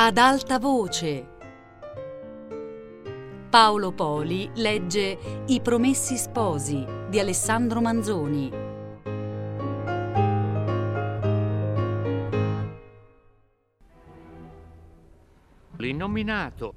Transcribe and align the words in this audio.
Ad 0.00 0.16
alta 0.16 0.60
voce. 0.60 1.26
Paolo 3.50 3.90
Poli 3.90 4.48
legge 4.54 5.18
I 5.48 5.60
Promessi 5.60 6.16
Sposi 6.16 6.86
di 7.08 7.18
Alessandro 7.18 7.80
Manzoni. 7.80 8.48
L'innominato 15.78 16.74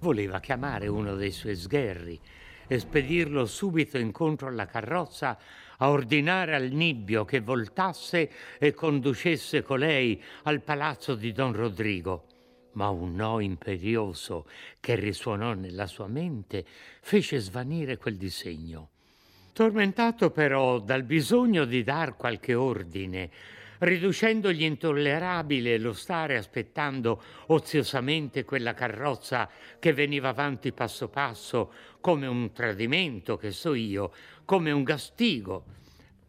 voleva 0.00 0.40
chiamare 0.40 0.88
uno 0.88 1.14
dei 1.14 1.30
suoi 1.30 1.54
sgherri 1.54 2.20
e 2.66 2.78
spedirlo 2.78 3.46
subito 3.46 3.98
incontro 3.98 4.48
alla 4.48 4.66
carrozza 4.66 5.38
a 5.78 5.90
ordinare 5.90 6.54
al 6.54 6.70
nibbio 6.70 7.24
che 7.24 7.40
voltasse 7.40 8.30
e 8.58 8.72
conducesse 8.72 9.62
colei 9.62 10.22
al 10.44 10.62
palazzo 10.62 11.14
di 11.14 11.32
don 11.32 11.52
Rodrigo. 11.52 12.26
Ma 12.72 12.88
un 12.88 13.14
no 13.14 13.40
imperioso 13.40 14.46
che 14.80 14.94
risuonò 14.94 15.54
nella 15.54 15.86
sua 15.86 16.08
mente 16.08 16.64
fece 17.00 17.38
svanire 17.38 17.96
quel 17.96 18.16
disegno. 18.16 18.90
Tormentato 19.52 20.30
però 20.30 20.78
dal 20.80 21.02
bisogno 21.02 21.64
di 21.64 21.82
dar 21.82 22.14
qualche 22.16 22.54
ordine, 22.54 23.30
riducendogli 23.78 24.62
intollerabile 24.62 25.78
lo 25.78 25.92
stare 25.92 26.36
aspettando 26.36 27.22
oziosamente 27.46 28.44
quella 28.44 28.74
carrozza 28.74 29.48
che 29.78 29.92
veniva 29.92 30.28
avanti 30.28 30.72
passo 30.72 31.08
passo 31.08 31.72
come 32.00 32.26
un 32.26 32.52
tradimento, 32.52 33.36
che 33.36 33.50
so 33.50 33.74
io, 33.74 34.12
come 34.44 34.70
un 34.70 34.82
gastigo, 34.82 35.64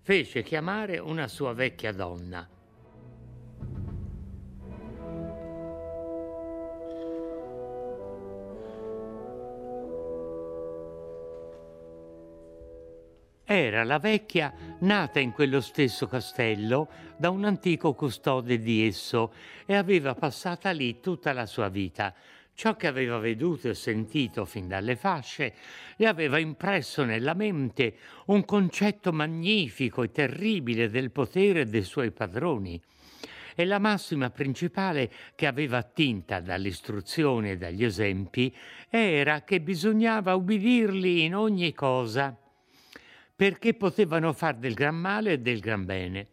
fece 0.01 0.43
chiamare 0.43 0.97
una 0.97 1.27
sua 1.27 1.53
vecchia 1.53 1.91
donna. 1.91 2.56
Era 13.49 13.85
la 13.85 13.97
vecchia 13.97 14.53
nata 14.79 15.21
in 15.21 15.31
quello 15.31 15.61
stesso 15.61 16.05
castello 16.05 16.89
da 17.15 17.29
un 17.29 17.45
antico 17.45 17.93
custode 17.93 18.59
di 18.59 18.85
esso 18.85 19.31
e 19.65 19.73
aveva 19.73 20.15
passata 20.15 20.71
lì 20.71 20.99
tutta 20.99 21.31
la 21.31 21.45
sua 21.45 21.69
vita. 21.69 22.13
Ciò 22.53 22.75
che 22.75 22.87
aveva 22.87 23.19
veduto 23.19 23.69
e 23.69 23.73
sentito 23.73 24.43
fin 24.43 24.67
dalle 24.67 24.97
fasce 24.97 25.53
le 25.95 26.07
aveva 26.07 26.39
impresso 26.39 27.05
nella 27.05 27.33
mente 27.33 27.95
un 28.25 28.43
concetto 28.43 29.13
magnifico 29.13 30.03
e 30.03 30.11
terribile 30.11 30.89
del 30.89 31.11
potere 31.11 31.69
dei 31.69 31.83
suoi 31.83 32.11
padroni. 32.11 32.81
E 33.55 33.63
la 33.63 33.79
massima 33.79 34.29
principale 34.29 35.09
che 35.35 35.47
aveva 35.47 35.77
attinta 35.77 36.41
dall'istruzione 36.41 37.51
e 37.51 37.57
dagli 37.57 37.85
esempi 37.85 38.53
era 38.89 39.43
che 39.43 39.61
bisognava 39.61 40.35
ubbidirli 40.35 41.23
in 41.23 41.33
ogni 41.33 41.71
cosa 41.71 42.37
perché 43.37 43.75
potevano 43.75 44.33
far 44.33 44.55
del 44.55 44.73
gran 44.73 44.95
male 44.95 45.33
e 45.33 45.37
del 45.37 45.59
gran 45.59 45.85
bene. 45.85 46.27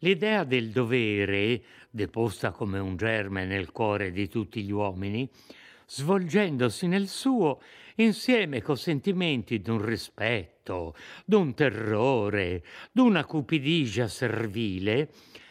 L'idea 0.00 0.42
del 0.42 0.70
dovere, 0.70 1.62
deposta 1.88 2.50
come 2.50 2.80
un 2.80 2.96
germe 2.96 3.44
nel 3.44 3.70
cuore 3.70 4.10
di 4.10 4.28
tutti 4.28 4.64
gli 4.64 4.72
uomini, 4.72 5.30
svolgendosi 5.86 6.88
nel 6.88 7.06
suo 7.06 7.60
insieme 7.96 8.60
con 8.60 8.76
sentimenti 8.76 9.60
d'un 9.60 9.84
rispetto, 9.84 10.96
d'un 11.24 11.54
terrore, 11.54 12.64
d'una 12.90 13.24
cupidigia 13.24 14.08
servile, 14.08 15.10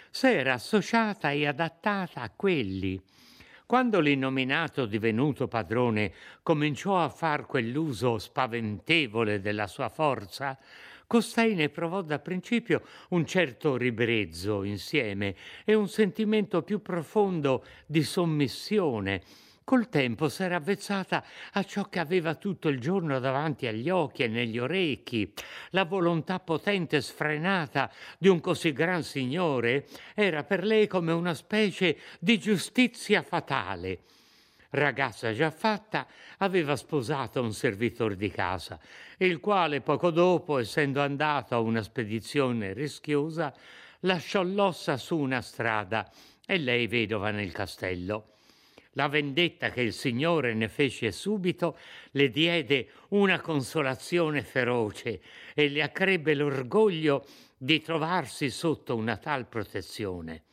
s'era 0.09 0.53
associata 0.53 1.31
e 1.31 1.47
adattata 1.47 2.19
a 2.19 2.31
quelli. 2.35 3.01
Quando 3.66 4.01
l'innominato 4.01 4.85
divenuto 4.85 5.47
padrone 5.47 6.13
cominciò 6.44 7.01
a 7.01 7.09
far 7.09 7.45
quell'uso 7.45 8.18
spaventevole 8.18 9.39
della 9.39 9.68
sua 9.68 9.89
forza, 9.89 10.57
costei 11.07 11.56
ne 11.56 11.69
provò 11.69 12.01
da 12.01 12.19
principio 12.19 12.84
un 13.09 13.25
certo 13.25 13.78
ribrezzo 13.78 14.63
insieme 14.63 15.35
e 15.66 15.73
un 15.73 15.88
sentimento 15.88 16.62
più 16.62 16.81
profondo 16.81 17.66
di 17.85 18.03
sommissione. 18.03 19.23
Col 19.63 19.90
tempo 19.90 20.29
s'era 20.29 20.56
avvezzata 20.56 21.25
a 21.51 21.63
ciò 21.63 21.90
che 21.90 22.00
aveva 22.00 22.35
tutto 22.35 22.69
il 22.69 22.79
giorno 22.79 23.19
davanti 23.19 23.68
agli 23.68 23.90
occhi 23.90 24.23
e 24.23 24.28
negli 24.28 24.57
orecchi. 24.59 25.34
La 25.72 25.84
volontà 25.84 26.40
potente 26.40 26.95
e 26.95 27.01
sfrenata 27.01 27.91
di 28.18 28.29
un 28.29 28.39
così 28.39 28.72
gran 28.72 29.03
signore 29.03 29.85
era 30.16 30.45
per 30.45 30.63
lei 30.63 30.88
come 30.88 31.12
una 31.12 31.34
specie 31.34 31.97
di 32.19 32.39
giustizia 32.39 33.22
fatale 33.24 34.03
ragazza 34.72 35.33
già 35.33 35.51
fatta, 35.51 36.07
aveva 36.39 36.75
sposato 36.75 37.41
un 37.41 37.53
servitore 37.53 38.16
di 38.16 38.29
casa, 38.29 38.79
il 39.17 39.39
quale 39.39 39.81
poco 39.81 40.11
dopo, 40.11 40.57
essendo 40.57 41.01
andato 41.01 41.55
a 41.55 41.59
una 41.59 41.81
spedizione 41.81 42.73
rischiosa, 42.73 43.53
lasciò 44.01 44.44
l'ossa 44.44 44.97
su 44.97 45.17
una 45.17 45.41
strada 45.41 46.11
e 46.45 46.57
lei 46.57 46.88
vedova 46.88 47.31
nel 47.31 47.51
castello. 47.51 48.33
La 48.97 49.07
vendetta 49.07 49.69
che 49.69 49.81
il 49.81 49.94
Signore 49.94 50.56
ne 50.56 50.69
fece 50.69 51.11
subito 51.11 51.77
le 52.11 52.29
diede 52.31 52.89
una 53.09 53.39
consolazione 53.41 54.41
feroce 54.41 55.22
e 55.53 55.69
le 55.69 55.83
accrebbe 55.83 56.33
l'orgoglio 56.33 57.23
di 57.56 57.79
trovarsi 57.79 58.50
sotto 58.50 58.95
una 58.95 59.17
tal 59.17 59.45
protezione. 59.47 60.45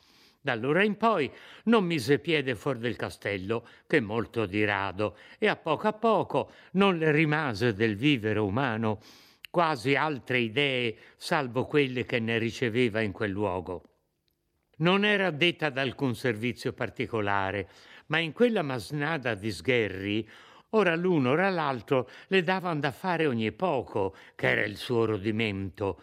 Da 0.45 0.53
allora 0.53 0.85
in 0.85 0.99
poi 0.99 1.33
non 1.65 1.87
mise 1.87 2.19
piede 2.19 2.55
fuori 2.55 2.79
del 2.79 2.97
castello, 2.97 3.67
che 3.87 4.01
molto 4.01 4.45
di 4.45 4.63
rado, 4.63 5.17
e 5.39 5.49
a 5.49 5.57
poco 5.57 5.89
a 5.89 5.95
poco 5.95 6.51
non 6.73 6.99
le 6.99 7.11
rimase 7.13 7.73
del 7.73 7.97
vivere 7.97 8.41
umano 8.41 9.01
quasi 9.49 9.95
altre 9.95 10.41
idee, 10.41 10.99
salvo 11.17 11.65
quelle 11.65 12.05
che 12.05 12.19
ne 12.19 12.37
riceveva 12.37 13.01
in 13.01 13.13
quel 13.13 13.31
luogo. 13.31 13.85
Non 14.81 15.07
era 15.07 15.31
detta 15.31 15.67
ad 15.67 15.79
alcun 15.79 16.15
servizio 16.15 16.75
particolare, 16.75 17.71
ma 18.09 18.19
in 18.19 18.33
quella 18.33 18.61
masnada 18.61 19.35
di 19.35 19.51
sgherri 19.51 20.29
ora 20.71 20.95
l'uno 20.95 21.31
ora 21.31 21.49
l'altro 21.49 22.11
le 22.27 22.43
davan 22.43 22.81
da 22.81 22.91
fare 22.91 23.27
ogni 23.27 23.51
poco, 23.53 24.15
che 24.35 24.51
era 24.51 24.65
il 24.65 24.77
suo 24.77 25.07
rodimento, 25.07 26.03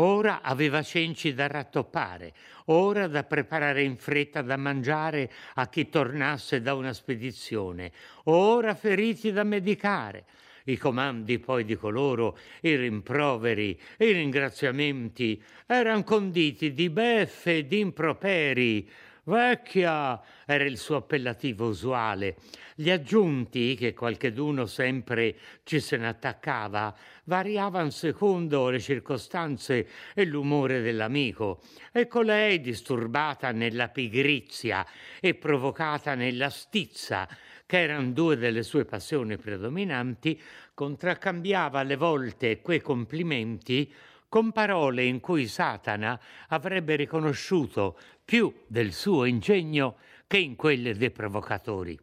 Ora 0.00 0.42
aveva 0.42 0.80
cenci 0.82 1.34
da 1.34 1.48
rattoppare, 1.48 2.32
ora 2.66 3.08
da 3.08 3.24
preparare 3.24 3.82
in 3.82 3.96
fretta 3.96 4.42
da 4.42 4.56
mangiare 4.56 5.28
a 5.54 5.68
chi 5.68 5.88
tornasse 5.88 6.62
da 6.62 6.74
una 6.74 6.92
spedizione, 6.92 7.90
ora 8.24 8.76
feriti 8.76 9.32
da 9.32 9.42
medicare. 9.42 10.24
I 10.66 10.76
comandi 10.76 11.40
poi 11.40 11.64
di 11.64 11.74
coloro, 11.74 12.38
i 12.60 12.76
rimproveri, 12.76 13.80
i 13.98 14.12
ringraziamenti 14.12 15.42
erano 15.66 16.04
conditi 16.04 16.72
di 16.72 16.90
beffe 16.90 17.56
e 17.56 17.66
di 17.66 17.80
improperi, 17.80 18.88
Vecchia 19.28 20.18
era 20.46 20.64
il 20.64 20.78
suo 20.78 20.96
appellativo 20.96 21.66
usuale. 21.66 22.36
Gli 22.74 22.88
aggiunti, 22.88 23.74
che 23.74 23.92
qualcheduno 23.92 24.64
sempre 24.64 25.36
ci 25.64 25.80
se 25.80 25.98
ne 25.98 26.08
attaccava, 26.08 26.96
variavano 27.24 27.90
secondo 27.90 28.70
le 28.70 28.80
circostanze 28.80 29.86
e 30.14 30.24
l'umore 30.24 30.80
dell'amico. 30.80 31.60
E 31.92 32.06
colei, 32.06 32.62
disturbata 32.62 33.52
nella 33.52 33.88
pigrizia 33.88 34.86
e 35.20 35.34
provocata 35.34 36.14
nella 36.14 36.48
stizza, 36.48 37.28
che 37.66 37.82
erano 37.82 38.12
due 38.12 38.38
delle 38.38 38.62
sue 38.62 38.86
passioni 38.86 39.36
predominanti, 39.36 40.40
contraccambiava 40.72 41.80
alle 41.80 41.96
volte 41.96 42.62
quei 42.62 42.80
complimenti 42.80 43.92
con 44.28 44.52
parole 44.52 45.04
in 45.04 45.20
cui 45.20 45.46
Satana 45.46 46.20
avrebbe 46.48 46.96
riconosciuto 46.96 47.98
più 48.24 48.52
del 48.66 48.92
suo 48.92 49.24
ingegno 49.24 49.96
che 50.26 50.38
in 50.38 50.54
quelle 50.54 50.94
dei 50.94 51.10
provocatori. 51.10 51.98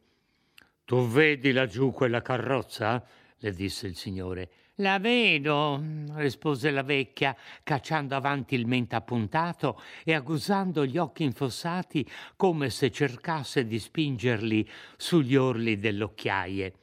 Tu 0.83 1.07
vedi 1.07 1.51
laggiù 1.51 1.91
quella 1.91 2.21
carrozza? 2.21 3.03
le 3.37 3.51
disse 3.51 3.87
il 3.87 3.95
Signore. 3.95 4.49
La 4.79 4.99
vedo, 4.99 5.81
rispose 6.15 6.69
la 6.69 6.83
vecchia, 6.83 7.35
cacciando 7.63 8.15
avanti 8.15 8.55
il 8.55 8.67
mento 8.67 8.95
appuntato 8.95 9.81
e 10.03 10.13
aguzando 10.13 10.85
gli 10.85 10.97
occhi 10.97 11.23
infossati 11.23 12.05
come 12.35 12.69
se 12.69 12.91
cercasse 12.91 13.65
di 13.65 13.79
spingerli 13.79 14.67
sugli 14.97 15.35
orli 15.35 15.77
dell'occhiaie. 15.77 16.73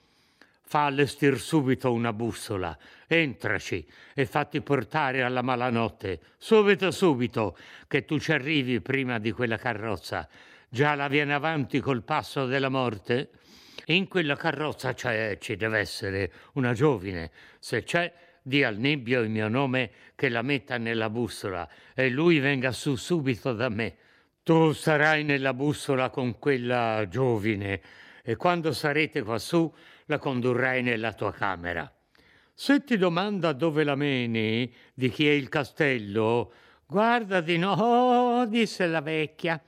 Fa 0.73 0.87
allestir 0.87 1.39
subito 1.39 1.93
una 1.93 2.15
bussola, 2.15 2.75
entraci 3.07 3.87
e 4.15 4.25
fatti 4.25 4.63
portare 4.63 5.23
alla 5.23 5.43
malanotte, 5.43 6.19
subito, 6.39 6.91
subito, 6.91 7.59
che 7.87 8.07
tu 8.07 8.19
ci 8.19 8.33
arrivi 8.33 8.81
prima 8.81 9.19
di 9.19 9.33
quella 9.33 9.59
carrozza. 9.59 10.27
Già 10.71 10.95
la 10.95 11.09
viene 11.09 11.35
avanti 11.35 11.79
col 11.81 12.03
passo 12.03 12.47
della 12.47 12.71
morte? 12.71 13.33
In 13.89 14.09
quella 14.09 14.35
carrozza 14.35 14.95
c'è, 14.95 15.37
ci 15.37 15.57
deve 15.57 15.79
essere 15.79 16.33
una 16.55 16.73
giovine. 16.73 17.31
Se 17.59 17.83
c'è, 17.83 18.11
di 18.41 18.65
al 18.65 18.79
nebbio 18.79 19.21
il 19.21 19.29
mio 19.29 19.49
nome 19.49 19.91
che 20.15 20.31
la 20.31 20.41
metta 20.41 20.79
nella 20.79 21.11
bussola 21.11 21.69
e 21.93 22.09
lui 22.09 22.39
venga 22.39 22.73
su 22.73 22.97
subito 22.97 23.53
da 23.53 23.69
me. 23.69 23.97
Tu 24.43 24.73
sarai 24.73 25.23
nella 25.23 25.53
bussola 25.53 26.09
con 26.09 26.39
quella 26.39 27.07
giovine 27.11 27.79
e 28.23 28.37
quando 28.37 28.73
sarete 28.73 29.21
quassù 29.23 29.71
la 30.13 30.19
condurrai 30.19 30.83
nella 30.83 31.15
tua 31.15 31.33
camera. 31.33 31.91
Se 32.53 32.85
ti 32.85 32.99
domanda 32.99 33.53
dove 33.53 33.83
la 33.83 33.95
meni, 33.95 34.73
di 34.93 35.09
chi 35.09 35.27
è 35.27 35.33
il 35.33 35.49
castello, 35.49 36.53
guarda 36.87 37.41
di 37.41 37.57
no, 37.57 38.45
disse 38.49 38.87
la 38.87 39.01
vecchia. 39.01 39.61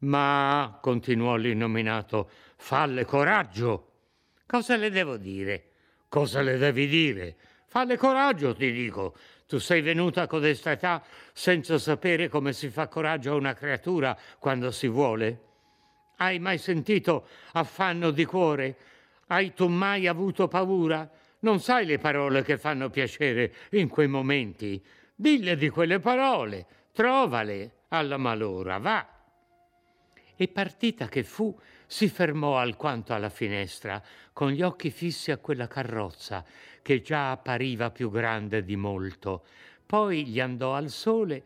Ma, 0.00 0.78
continuò 0.80 1.36
l'innominato, 1.36 2.30
falle 2.56 3.04
coraggio. 3.06 3.92
Cosa 4.46 4.76
le 4.76 4.90
devo 4.90 5.16
dire? 5.16 5.70
Cosa 6.08 6.42
le 6.42 6.58
devi 6.58 6.86
dire? 6.86 7.36
Falle 7.66 7.96
coraggio, 7.96 8.54
ti 8.54 8.70
dico. 8.70 9.16
Tu 9.46 9.58
sei 9.58 9.80
venuta 9.80 10.22
a 10.22 10.26
codesta 10.26 10.70
età 10.70 11.02
senza 11.32 11.78
sapere 11.78 12.28
come 12.28 12.52
si 12.52 12.68
fa 12.68 12.88
coraggio 12.88 13.32
a 13.32 13.36
una 13.36 13.54
creatura 13.54 14.16
quando 14.38 14.70
si 14.70 14.86
vuole? 14.86 15.40
Hai 16.16 16.38
mai 16.38 16.58
sentito 16.58 17.26
affanno 17.52 18.10
di 18.10 18.26
cuore? 18.26 18.76
Hai 19.28 19.52
tu 19.52 19.68
mai 19.68 20.06
avuto 20.06 20.48
paura? 20.48 21.08
Non 21.40 21.60
sai 21.60 21.84
le 21.84 21.98
parole 21.98 22.42
che 22.42 22.56
fanno 22.56 22.88
piacere 22.88 23.52
in 23.72 23.88
quei 23.88 24.08
momenti? 24.08 24.82
Dille 25.14 25.56
di 25.56 25.68
quelle 25.68 25.98
parole, 26.00 26.66
trovale 26.92 27.82
alla 27.88 28.16
malora, 28.16 28.78
va. 28.78 29.06
E 30.34 30.48
partita 30.48 31.08
che 31.08 31.24
fu, 31.24 31.54
si 31.86 32.08
fermò 32.08 32.58
alquanto 32.58 33.12
alla 33.12 33.28
finestra, 33.28 34.02
con 34.32 34.50
gli 34.50 34.62
occhi 34.62 34.90
fissi 34.90 35.30
a 35.30 35.36
quella 35.36 35.66
carrozza 35.66 36.44
che 36.80 37.02
già 37.02 37.30
appariva 37.30 37.90
più 37.90 38.10
grande 38.10 38.64
di 38.64 38.76
molto. 38.76 39.44
Poi 39.84 40.26
gli 40.26 40.40
andò 40.40 40.74
al 40.74 40.88
sole 40.88 41.44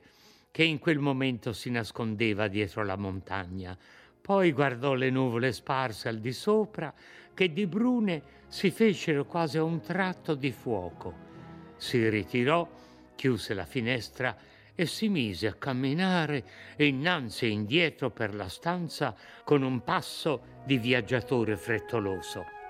che 0.52 0.62
in 0.62 0.79
quel 0.79 0.99
momento 0.99 1.52
si 1.52 1.70
nascondeva 1.70 2.46
dietro 2.46 2.84
la 2.84 2.96
montagna. 2.96 3.76
Poi 4.20 4.52
guardò 4.52 4.94
le 4.94 5.11
nuvole 5.11 5.52
sparse 5.52 6.08
al 6.08 6.19
di 6.19 6.32
sopra 6.32 6.94
che 7.34 7.52
di 7.52 7.67
brune 7.67 8.23
si 8.49 8.70
fecero 8.70 9.25
quasi 9.25 9.58
a 9.58 9.64
un 9.64 9.81
tratto 9.81 10.34
di 10.34 10.52
fuoco. 10.52 11.14
Si 11.76 12.08
ritirò, 12.08 12.69
chiuse 13.14 13.55
la 13.55 13.64
finestra 13.64 14.37
e 14.75 14.87
si 14.87 15.08
mise 15.08 15.46
a 15.46 15.55
camminare 15.55 16.44
innanzi 16.76 17.46
e 17.46 17.49
indietro 17.49 18.11
per 18.11 18.34
la 18.34 18.49
stanza 18.49 19.14
con 19.44 19.62
un 19.62 19.82
passo 19.82 20.61
di 20.64 20.79
viaggiatore 20.79 21.56
frettoloso. 21.56 22.62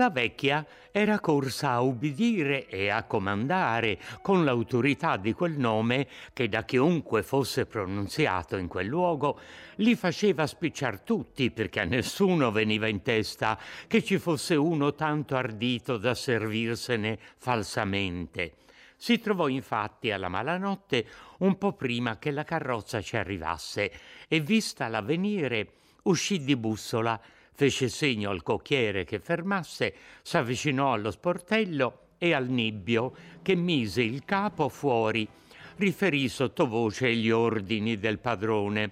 La 0.00 0.08
vecchia 0.08 0.66
era 0.92 1.20
corsa 1.20 1.72
a 1.72 1.82
ubbidire 1.82 2.66
e 2.68 2.88
a 2.88 3.02
comandare 3.02 3.98
con 4.22 4.46
l'autorità 4.46 5.18
di 5.18 5.34
quel 5.34 5.58
nome 5.58 6.08
che 6.32 6.48
da 6.48 6.64
chiunque 6.64 7.22
fosse 7.22 7.66
pronunziato 7.66 8.56
in 8.56 8.66
quel 8.66 8.86
luogo 8.86 9.38
li 9.74 9.94
faceva 9.96 10.46
spicciar 10.46 11.00
tutti 11.00 11.50
perché 11.50 11.80
a 11.80 11.84
nessuno 11.84 12.50
veniva 12.50 12.86
in 12.86 13.02
testa 13.02 13.60
che 13.86 14.02
ci 14.02 14.16
fosse 14.16 14.54
uno 14.54 14.94
tanto 14.94 15.36
ardito 15.36 15.98
da 15.98 16.14
servirsene 16.14 17.18
falsamente. 17.36 18.54
Si 18.96 19.20
trovò 19.20 19.48
infatti 19.48 20.10
alla 20.12 20.28
malanotte 20.28 21.04
un 21.40 21.58
po' 21.58 21.74
prima 21.74 22.16
che 22.18 22.30
la 22.30 22.44
carrozza 22.44 23.02
ci 23.02 23.18
arrivasse 23.18 23.92
e 24.28 24.40
vistala 24.40 25.02
venire 25.02 25.72
uscì 26.04 26.42
di 26.42 26.56
bussola 26.56 27.20
fece 27.60 27.90
segno 27.90 28.30
al 28.30 28.42
cocchiere 28.42 29.04
che 29.04 29.18
fermasse, 29.18 29.92
s'avvicinò 30.22 30.94
allo 30.94 31.10
sportello 31.10 32.06
e 32.16 32.32
al 32.32 32.48
nibbio 32.48 33.12
che 33.42 33.54
mise 33.54 34.00
il 34.00 34.24
capo 34.24 34.70
fuori, 34.70 35.28
riferì 35.76 36.26
sottovoce 36.30 37.14
gli 37.14 37.30
ordini 37.30 37.98
del 37.98 38.18
padrone. 38.18 38.90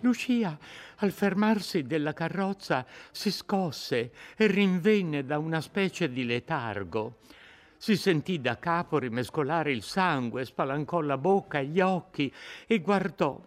Lucia, 0.00 0.58
al 0.96 1.12
fermarsi 1.12 1.84
della 1.84 2.12
carrozza, 2.12 2.84
si 3.12 3.30
scosse 3.30 4.10
e 4.36 4.48
rinvenne 4.48 5.24
da 5.24 5.38
una 5.38 5.60
specie 5.60 6.10
di 6.10 6.24
letargo. 6.24 7.18
Si 7.76 7.96
sentì 7.96 8.40
da 8.40 8.58
capo 8.58 8.98
rimescolare 8.98 9.70
il 9.70 9.84
sangue, 9.84 10.44
spalancò 10.44 11.02
la 11.02 11.18
bocca 11.18 11.60
e 11.60 11.66
gli 11.66 11.80
occhi 11.80 12.34
e 12.66 12.80
guardò 12.80 13.40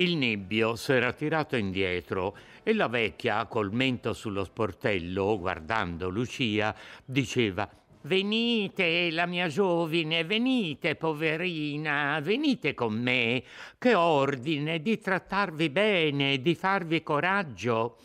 il 0.00 0.16
nebbio 0.16 0.76
s'era 0.76 1.12
tirato 1.12 1.56
indietro 1.56 2.36
e 2.62 2.72
la 2.74 2.88
vecchia, 2.88 3.46
col 3.46 3.72
mento 3.72 4.12
sullo 4.12 4.44
sportello, 4.44 5.38
guardando 5.38 6.08
Lucia, 6.08 6.74
diceva 7.04 7.68
Venite, 8.02 9.10
la 9.10 9.26
mia 9.26 9.48
giovine, 9.48 10.24
venite, 10.24 10.94
poverina, 10.94 12.20
venite 12.22 12.72
con 12.72 12.94
me, 12.94 13.42
che 13.76 13.94
ordine 13.94 14.80
di 14.80 14.98
trattarvi 14.98 15.68
bene, 15.68 16.40
di 16.40 16.54
farvi 16.54 17.02
coraggio. 17.02 17.98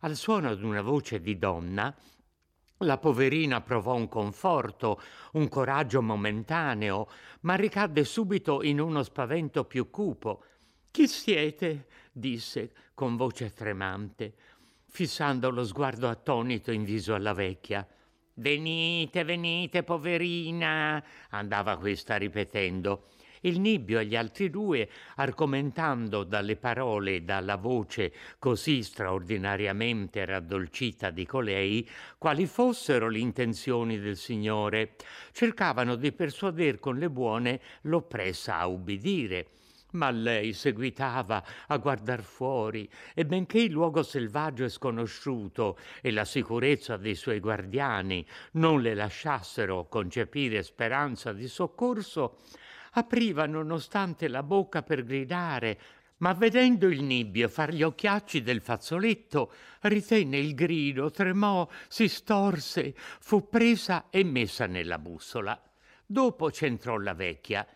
Al 0.00 0.16
suono 0.16 0.54
di 0.54 0.64
una 0.64 0.82
voce 0.82 1.20
di 1.20 1.38
donna, 1.38 1.94
la 2.78 2.98
poverina 2.98 3.60
provò 3.60 3.94
un 3.94 4.08
conforto, 4.08 5.00
un 5.32 5.48
coraggio 5.48 6.02
momentaneo, 6.02 7.08
ma 7.42 7.54
ricadde 7.54 8.04
subito 8.04 8.62
in 8.62 8.80
uno 8.80 9.02
spavento 9.04 9.64
più 9.64 9.88
cupo. 9.90 10.42
Chi 10.96 11.08
siete? 11.08 11.88
disse 12.10 12.72
con 12.94 13.16
voce 13.16 13.52
tremante, 13.52 14.32
fissando 14.88 15.50
lo 15.50 15.62
sguardo 15.62 16.08
attonito 16.08 16.72
in 16.72 16.84
viso 16.84 17.12
alla 17.12 17.34
vecchia. 17.34 17.86
Venite, 18.32 19.22
venite, 19.22 19.82
poverina, 19.82 21.04
andava 21.28 21.76
questa 21.76 22.16
ripetendo. 22.16 23.08
Il 23.42 23.60
Nibbio 23.60 23.98
e 23.98 24.06
gli 24.06 24.16
altri 24.16 24.48
due, 24.48 24.88
argomentando 25.16 26.24
dalle 26.24 26.56
parole 26.56 27.16
e 27.16 27.20
dalla 27.20 27.56
voce 27.56 28.10
così 28.38 28.82
straordinariamente 28.82 30.24
raddolcita 30.24 31.10
di 31.10 31.26
colei, 31.26 31.86
quali 32.16 32.46
fossero 32.46 33.10
le 33.10 33.18
intenzioni 33.18 33.98
del 33.98 34.16
Signore, 34.16 34.96
cercavano 35.32 35.96
di 35.96 36.10
persuader 36.10 36.78
con 36.78 36.96
le 36.96 37.10
buone 37.10 37.60
l'oppressa 37.82 38.56
a 38.56 38.66
ubbidire 38.66 39.48
ma 39.96 40.10
lei 40.10 40.52
seguitava 40.52 41.42
a 41.66 41.76
guardar 41.78 42.22
fuori 42.22 42.88
e 43.14 43.24
benché 43.24 43.58
il 43.58 43.72
luogo 43.72 44.02
selvaggio 44.02 44.64
e 44.64 44.68
sconosciuto 44.68 45.78
e 46.00 46.12
la 46.12 46.24
sicurezza 46.24 46.96
dei 46.96 47.14
suoi 47.14 47.40
guardiani 47.40 48.24
non 48.52 48.82
le 48.82 48.94
lasciassero 48.94 49.88
concepire 49.88 50.62
speranza 50.62 51.32
di 51.32 51.48
soccorso, 51.48 52.36
apriva 52.92 53.46
nonostante 53.46 54.28
la 54.28 54.42
bocca 54.42 54.82
per 54.82 55.04
gridare, 55.04 55.78
ma 56.18 56.32
vedendo 56.32 56.88
il 56.88 57.02
nibbio 57.02 57.48
far 57.48 57.72
gli 57.72 57.82
occhiacci 57.82 58.42
del 58.42 58.60
fazzoletto, 58.62 59.52
ritenne 59.82 60.38
il 60.38 60.54
grido, 60.54 61.10
tremò, 61.10 61.68
si 61.88 62.08
storse, 62.08 62.94
fu 62.96 63.48
presa 63.48 64.06
e 64.10 64.24
messa 64.24 64.66
nella 64.66 64.98
bussola. 64.98 65.60
Dopo 66.06 66.48
c'entrò 66.50 66.96
la 66.98 67.14
vecchia 67.14 67.66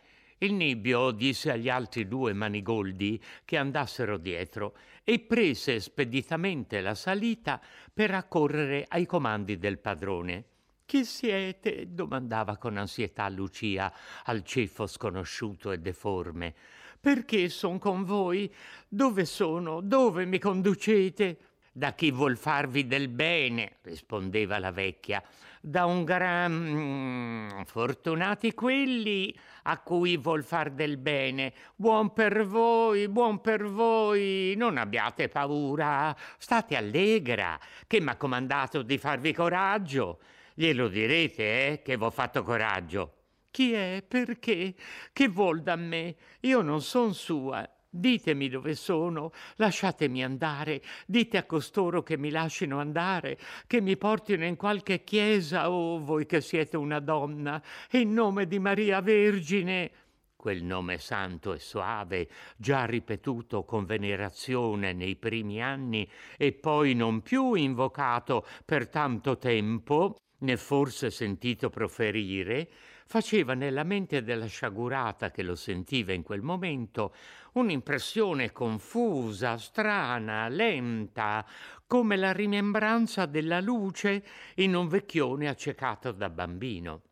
il 0.42 0.54
nibbio 0.54 1.11
disse 1.11 1.50
agli 1.50 1.68
altri 1.68 2.09
due 2.09 2.32
manigoldi 2.32 3.23
che 3.44 3.59
andassero 3.59 4.16
dietro 4.16 4.75
e 5.04 5.18
prese 5.18 5.80
speditamente 5.80 6.80
la 6.80 6.94
salita 6.94 7.61
per 7.92 8.12
accorrere 8.14 8.87
ai 8.88 9.04
comandi 9.04 9.59
del 9.59 9.78
padrone. 9.78 10.44
Chi 10.87 11.04
siete? 11.04 11.92
domandava 11.92 12.56
con 12.56 12.78
ansietà 12.78 13.28
Lucia 13.28 13.92
al 14.25 14.42
ceffo 14.42 14.87
sconosciuto 14.87 15.73
e 15.73 15.78
deforme. 15.78 16.54
Perché 16.99 17.50
son 17.50 17.78
con 17.78 18.04
voi? 18.04 18.52
Dove 18.88 19.26
sono? 19.26 19.82
Dove 19.82 20.25
mi 20.25 20.38
conducete? 20.38 21.38
Da 21.70 21.92
chi 21.92 22.11
vuol 22.11 22.38
farvi 22.38 22.87
del 22.87 23.09
bene, 23.09 23.76
rispondeva 23.82 24.59
la 24.59 24.73
vecchia 24.73 25.23
da 25.61 25.85
un 25.85 26.05
gran... 26.05 26.52
Mm, 26.52 27.61
fortunati 27.64 28.55
quelli 28.55 29.37
a 29.64 29.79
cui 29.79 30.17
vuol 30.17 30.43
far 30.43 30.71
del 30.71 30.97
bene. 30.97 31.52
Buon 31.76 32.12
per 32.12 32.45
voi, 32.47 33.09
buon 33.09 33.40
per 33.40 33.64
voi, 33.64 34.55
non 34.57 34.79
abbiate 34.79 35.29
paura, 35.29 36.17
state 36.38 36.76
allegra, 36.76 37.59
che 37.87 38.00
m'ha 38.00 38.17
comandato 38.17 38.83
di 38.83 38.99
farvi 38.99 39.33
coraggio. 39.33 40.21
Glielo 40.55 40.88
direte, 40.88 41.43
eh, 41.43 41.83
che 41.83 41.97
v'ho 41.97 42.11
fatto 42.11 42.43
coraggio. 42.43 43.14
Chi 43.50 43.73
è? 43.73 44.05
Perché? 44.07 44.75
Che 45.12 45.29
vuol 45.29 45.62
da 45.62 45.76
me? 45.76 46.14
Io 46.40 46.62
non 46.62 46.83
son 46.83 47.14
sua, 47.14 47.69
Ditemi 47.92 48.49
dove 48.49 48.76
sono, 48.76 49.32
lasciatemi 49.56 50.23
andare, 50.23 50.80
dite 51.06 51.38
a 51.38 51.44
costoro 51.44 52.04
che 52.04 52.16
mi 52.16 52.30
lasciino 52.30 52.78
andare, 52.78 53.37
che 53.66 53.80
mi 53.80 53.97
portino 53.97 54.44
in 54.44 54.54
qualche 54.54 55.02
chiesa, 55.02 55.68
oh 55.68 55.99
voi 55.99 56.25
che 56.25 56.40
siete 56.40 56.76
una 56.76 57.00
donna, 57.00 57.61
in 57.92 58.12
nome 58.12 58.47
di 58.47 58.61
Maria 58.61 59.00
Vergine. 59.00 59.90
quel 60.37 60.62
nome 60.62 60.99
santo 60.99 61.52
e 61.52 61.59
soave, 61.59 62.28
già 62.56 62.87
ripetuto 62.87 63.64
con 63.64 63.85
venerazione 63.85 64.92
nei 64.94 65.16
primi 65.16 65.61
anni 65.61 66.09
e 66.38 66.52
poi 66.52 66.94
non 66.94 67.20
più 67.23 67.54
invocato 67.54 68.47
per 68.64 68.88
tanto 68.88 69.37
tempo, 69.37 70.16
né 70.38 70.56
forse 70.56 71.11
sentito 71.11 71.68
proferire, 71.68 72.70
faceva 73.11 73.55
nella 73.55 73.83
mente 73.83 74.23
della 74.23 74.47
sciagurata 74.47 75.33
che 75.33 75.43
lo 75.43 75.57
sentiva 75.57 76.12
in 76.12 76.23
quel 76.23 76.43
momento 76.43 77.12
un'impressione 77.55 78.52
confusa, 78.52 79.59
strana, 79.59 80.47
lenta, 80.47 81.45
come 81.88 82.14
la 82.14 82.31
rimembranza 82.31 83.26
della 83.26 83.61
luce 83.61 84.25
in 84.59 84.76
un 84.76 84.87
vecchione 84.87 85.49
accecato 85.49 86.12
da 86.12 86.31
bambino. 86.31 87.02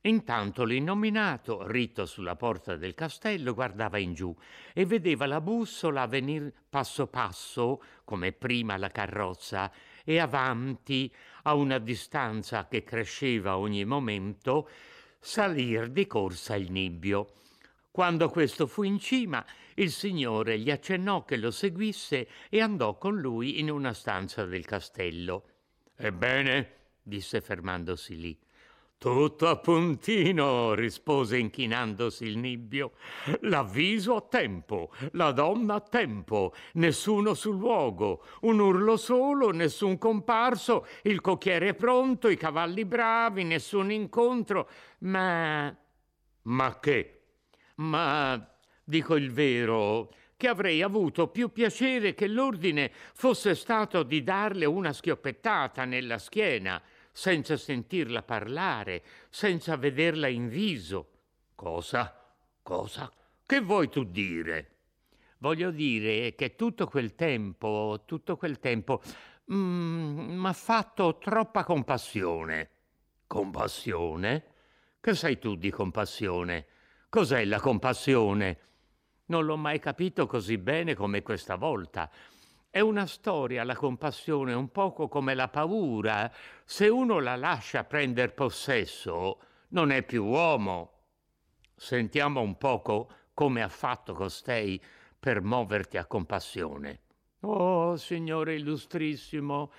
Intanto 0.00 0.64
l'innominato, 0.64 1.64
ritto 1.68 2.04
sulla 2.04 2.34
porta 2.34 2.74
del 2.74 2.94
castello, 2.94 3.54
guardava 3.54 3.98
in 3.98 4.14
giù 4.14 4.34
e 4.74 4.86
vedeva 4.86 5.26
la 5.26 5.40
bussola 5.40 6.08
venir 6.08 6.52
passo 6.68 7.06
passo, 7.06 7.80
come 8.02 8.32
prima 8.32 8.76
la 8.76 8.90
carrozza, 8.90 9.70
e 10.02 10.18
avanti, 10.18 11.14
a 11.44 11.54
una 11.54 11.78
distanza 11.78 12.66
che 12.66 12.82
cresceva 12.82 13.56
ogni 13.56 13.84
momento, 13.84 14.68
salir 15.18 15.88
di 15.88 16.06
corsa 16.06 16.54
il 16.56 16.70
nibbio. 16.70 17.34
Quando 17.90 18.28
questo 18.28 18.66
fu 18.66 18.82
in 18.84 18.98
cima, 18.98 19.44
il 19.74 19.90
signore 19.90 20.58
gli 20.58 20.70
accennò 20.70 21.24
che 21.24 21.36
lo 21.36 21.50
seguisse 21.50 22.28
e 22.48 22.60
andò 22.60 22.96
con 22.96 23.18
lui 23.18 23.58
in 23.58 23.70
una 23.70 23.92
stanza 23.92 24.44
del 24.44 24.64
castello. 24.64 25.44
Ebbene, 25.96 26.74
disse 27.02 27.40
fermandosi 27.40 28.20
lì, 28.20 28.38
tutto 28.98 29.46
a 29.46 29.56
puntino, 29.56 30.74
rispose 30.74 31.38
inchinandosi 31.38 32.24
il 32.24 32.36
nibbio. 32.36 32.92
L'avviso 33.42 34.16
a 34.16 34.20
tempo, 34.22 34.90
la 35.12 35.30
donna 35.30 35.74
a 35.74 35.80
tempo, 35.80 36.52
nessuno 36.74 37.34
sul 37.34 37.56
luogo, 37.56 38.24
un 38.40 38.58
urlo 38.58 38.96
solo, 38.96 39.50
nessun 39.52 39.98
comparso, 39.98 40.84
il 41.02 41.20
cocchiere 41.20 41.74
pronto, 41.74 42.28
i 42.28 42.36
cavalli 42.36 42.84
bravi, 42.84 43.44
nessun 43.44 43.92
incontro. 43.92 44.68
Ma. 44.98 45.74
Ma 46.42 46.78
che? 46.80 47.20
Ma 47.76 48.52
dico 48.82 49.14
il 49.14 49.30
vero, 49.30 50.12
che 50.36 50.48
avrei 50.48 50.82
avuto 50.82 51.28
più 51.28 51.52
piacere 51.52 52.14
che 52.14 52.26
l'ordine 52.26 52.90
fosse 53.14 53.54
stato 53.54 54.02
di 54.02 54.24
darle 54.24 54.64
una 54.64 54.92
schioppettata 54.92 55.84
nella 55.84 56.18
schiena 56.18 56.82
senza 57.18 57.56
sentirla 57.56 58.22
parlare, 58.22 59.02
senza 59.28 59.76
vederla 59.76 60.28
in 60.28 60.48
viso. 60.48 61.08
Cosa? 61.56 62.32
Cosa? 62.62 63.12
Che 63.44 63.60
vuoi 63.60 63.88
tu 63.88 64.04
dire? 64.04 64.70
Voglio 65.38 65.72
dire 65.72 66.36
che 66.36 66.54
tutto 66.54 66.86
quel 66.86 67.16
tempo, 67.16 68.04
tutto 68.06 68.36
quel 68.36 68.60
tempo 68.60 69.02
mm, 69.52 70.38
mi 70.38 70.46
ha 70.46 70.52
fatto 70.52 71.18
troppa 71.18 71.64
compassione. 71.64 72.70
Compassione? 73.26 74.44
Che 75.00 75.14
sai 75.16 75.40
tu 75.40 75.56
di 75.56 75.70
compassione? 75.70 76.66
Cos'è 77.08 77.44
la 77.46 77.58
compassione? 77.58 78.58
Non 79.26 79.44
l'ho 79.44 79.56
mai 79.56 79.80
capito 79.80 80.26
così 80.26 80.56
bene 80.56 80.94
come 80.94 81.22
questa 81.22 81.56
volta. 81.56 82.08
È 82.78 82.80
una 82.80 83.06
storia, 83.06 83.64
la 83.64 83.74
compassione, 83.74 84.52
un 84.52 84.70
poco 84.70 85.08
come 85.08 85.34
la 85.34 85.48
paura. 85.48 86.32
Se 86.64 86.86
uno 86.86 87.18
la 87.18 87.34
lascia 87.34 87.82
prendere 87.82 88.30
possesso, 88.30 89.40
non 89.70 89.90
è 89.90 90.04
più 90.04 90.24
uomo. 90.24 90.92
Sentiamo 91.74 92.40
un 92.40 92.56
poco 92.56 93.10
come 93.34 93.62
ha 93.62 93.68
fatto 93.68 94.14
costei 94.14 94.80
per 95.18 95.42
muoverti 95.42 95.96
a 95.96 96.04
compassione. 96.04 97.00
Oh, 97.40 97.96
Signore 97.96 98.54
illustrissimo, 98.54 99.72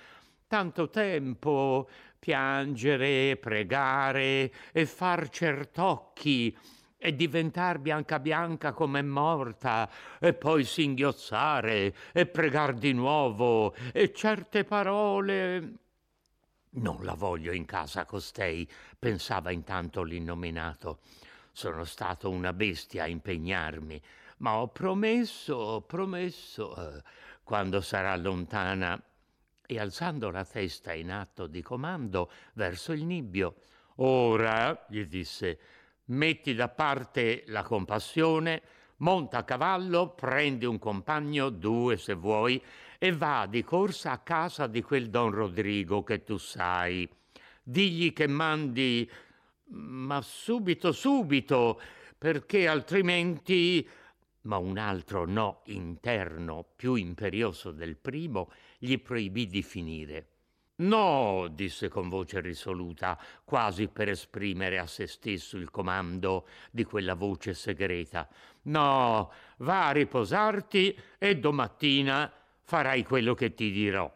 tanto 0.46 0.90
tempo 0.90 1.88
piangere, 2.18 3.38
pregare 3.38 4.52
e 4.72 4.84
far 4.84 5.30
certocchi 5.30 6.54
e 7.02 7.16
diventar 7.16 7.78
bianca 7.78 8.18
bianca 8.18 8.72
come 8.72 9.00
morta, 9.00 9.88
e 10.18 10.34
poi 10.34 10.64
singhiozzare 10.64 11.94
e 12.12 12.26
pregar 12.26 12.74
di 12.74 12.92
nuovo, 12.92 13.74
e 13.92 14.12
certe 14.12 14.64
parole. 14.64 15.72
Non 16.72 17.02
la 17.02 17.14
voglio 17.14 17.52
in 17.52 17.64
casa 17.64 18.04
costei, 18.04 18.68
pensava 18.98 19.50
intanto 19.50 20.02
l'innominato. 20.02 21.00
Sono 21.52 21.84
stato 21.84 22.28
una 22.28 22.52
bestia 22.52 23.04
a 23.04 23.08
impegnarmi, 23.08 24.00
ma 24.38 24.56
ho 24.56 24.68
promesso, 24.68 25.54
ho 25.54 25.80
promesso, 25.80 26.76
eh, 26.76 27.02
quando 27.42 27.80
sarà 27.80 28.14
lontana. 28.16 29.02
E 29.66 29.78
alzando 29.78 30.30
la 30.30 30.44
testa 30.44 30.92
in 30.92 31.10
atto 31.10 31.46
di 31.46 31.62
comando 31.62 32.30
verso 32.54 32.92
il 32.92 33.04
nibbio, 33.04 33.54
ora, 33.96 34.84
gli 34.88 35.04
disse, 35.04 35.58
metti 36.10 36.54
da 36.54 36.68
parte 36.68 37.44
la 37.46 37.62
compassione, 37.62 38.62
monta 38.98 39.38
a 39.38 39.44
cavallo, 39.44 40.10
prendi 40.10 40.64
un 40.64 40.78
compagno, 40.78 41.50
due 41.50 41.96
se 41.96 42.14
vuoi, 42.14 42.62
e 42.98 43.12
va 43.12 43.46
di 43.48 43.62
corsa 43.62 44.12
a 44.12 44.18
casa 44.18 44.66
di 44.66 44.82
quel 44.82 45.10
don 45.10 45.30
Rodrigo 45.30 46.02
che 46.02 46.22
tu 46.22 46.36
sai. 46.36 47.08
Digli 47.62 48.12
che 48.12 48.26
mandi, 48.26 49.10
ma 49.68 50.20
subito, 50.22 50.92
subito, 50.92 51.80
perché 52.16 52.68
altrimenti... 52.68 53.88
Ma 54.42 54.56
un 54.56 54.78
altro 54.78 55.26
no 55.26 55.60
interno, 55.66 56.64
più 56.74 56.94
imperioso 56.94 57.72
del 57.72 57.96
primo, 57.96 58.50
gli 58.78 58.98
proibì 58.98 59.46
di 59.46 59.62
finire. 59.62 60.28
No, 60.80 61.48
disse 61.50 61.88
con 61.88 62.08
voce 62.08 62.40
risoluta, 62.40 63.18
quasi 63.44 63.88
per 63.88 64.08
esprimere 64.08 64.78
a 64.78 64.86
se 64.86 65.06
stesso 65.06 65.58
il 65.58 65.70
comando 65.70 66.46
di 66.70 66.84
quella 66.84 67.14
voce 67.14 67.52
segreta. 67.52 68.26
No, 68.62 69.30
va 69.58 69.88
a 69.88 69.92
riposarti 69.92 70.98
e 71.18 71.38
domattina 71.38 72.32
farai 72.62 73.04
quello 73.04 73.34
che 73.34 73.52
ti 73.52 73.70
dirò. 73.70 74.10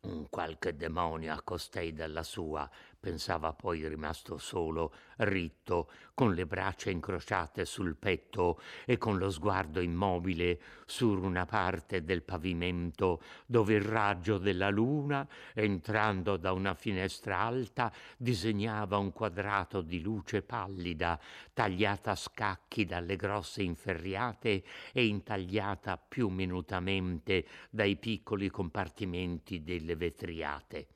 Un 0.00 0.28
qualche 0.30 0.76
demonio 0.76 1.34
accostei 1.34 1.92
dalla 1.92 2.22
sua, 2.22 2.68
pensava 3.00 3.52
poi 3.52 3.86
rimasto 3.86 4.38
solo, 4.38 4.92
ritto, 5.18 5.90
con 6.14 6.34
le 6.34 6.46
braccia 6.46 6.90
incrociate 6.90 7.64
sul 7.64 7.96
petto 7.96 8.60
e 8.84 8.98
con 8.98 9.18
lo 9.18 9.30
sguardo 9.30 9.80
immobile 9.80 10.60
su 10.84 11.10
una 11.10 11.46
parte 11.46 12.02
del 12.02 12.22
pavimento 12.22 13.22
dove 13.46 13.74
il 13.74 13.82
raggio 13.82 14.38
della 14.38 14.68
luna, 14.68 15.26
entrando 15.54 16.36
da 16.36 16.52
una 16.52 16.74
finestra 16.74 17.38
alta, 17.38 17.92
disegnava 18.16 18.98
un 18.98 19.12
quadrato 19.12 19.80
di 19.80 20.00
luce 20.00 20.42
pallida, 20.42 21.20
tagliata 21.52 22.10
a 22.12 22.16
scacchi 22.16 22.84
dalle 22.84 23.16
grosse 23.16 23.62
inferriate 23.62 24.64
e 24.92 25.06
intagliata 25.06 25.96
più 25.96 26.28
minutamente 26.28 27.46
dai 27.70 27.96
piccoli 27.96 28.48
compartimenti 28.50 29.62
delle 29.62 29.94
vetriate 29.94 30.88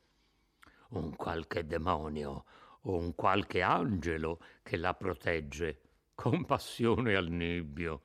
un 0.92 1.14
qualche 1.16 1.66
demonio 1.66 2.44
o 2.82 2.96
un 2.96 3.14
qualche 3.14 3.62
angelo 3.62 4.40
che 4.62 4.76
la 4.76 4.94
protegge. 4.94 5.80
Compassione 6.14 7.14
al 7.14 7.28
nibbio. 7.28 8.02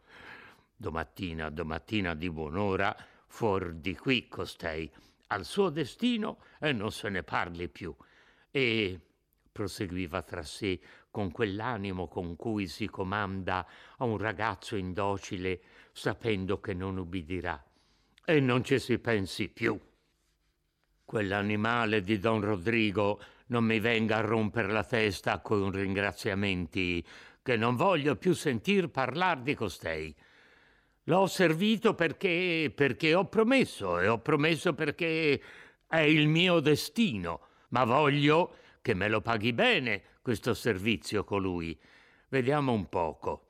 Domattina, 0.76 1.50
domattina 1.50 2.14
di 2.14 2.30
buon'ora, 2.30 2.96
fuor 3.28 3.74
di 3.74 3.96
qui 3.96 4.28
costei, 4.28 4.90
al 5.28 5.44
suo 5.44 5.70
destino 5.70 6.40
e 6.60 6.72
non 6.72 6.92
se 6.92 7.10
ne 7.10 7.24
parli 7.24 7.68
più. 7.68 7.96
E 8.52 9.00
proseguiva 9.52 10.22
tra 10.22 10.44
sé 10.44 10.80
con 11.10 11.32
quell'animo 11.32 12.08
con 12.08 12.36
cui 12.36 12.68
si 12.68 12.88
comanda 12.88 13.68
a 13.98 14.04
un 14.06 14.18
ragazzo 14.18 14.76
indocile 14.76 15.62
sapendo 15.92 16.60
che 16.60 16.74
non 16.74 16.98
ubbidirà. 16.98 17.62
E 18.24 18.40
non 18.40 18.64
ci 18.64 18.78
si 18.78 19.00
pensi 19.00 19.50
più. 19.50 19.80
Quell'animale 21.08 22.02
di 22.02 22.20
Don 22.20 22.42
Rodrigo 22.42 23.22
non 23.46 23.64
mi 23.64 23.80
venga 23.80 24.18
a 24.18 24.20
rompere 24.20 24.70
la 24.70 24.84
testa 24.84 25.40
con 25.40 25.72
ringraziamenti, 25.72 27.02
che 27.42 27.56
non 27.56 27.78
voglio 27.78 28.18
più 28.18 28.34
sentir 28.34 28.90
parlare 28.90 29.42
di 29.42 29.56
costei. 29.56 30.14
L'ho 31.04 31.26
servito 31.28 31.94
perché, 31.94 32.70
perché 32.76 33.16
ho 33.16 33.24
promesso 33.24 34.02
e 34.02 34.10
ho 34.10 34.20
promesso 34.20 34.74
perché 34.74 35.42
è 35.88 36.00
il 36.00 36.28
mio 36.28 36.60
destino, 36.60 37.40
ma 37.70 37.86
voglio 37.86 38.56
che 38.82 38.94
me 38.94 39.08
lo 39.08 39.22
paghi 39.22 39.54
bene 39.54 40.02
questo 40.22 40.54
servizio 40.54 41.24
colui. 41.24 41.80
Vediamo 42.28 42.74
un 42.74 42.90
poco. 42.90 43.44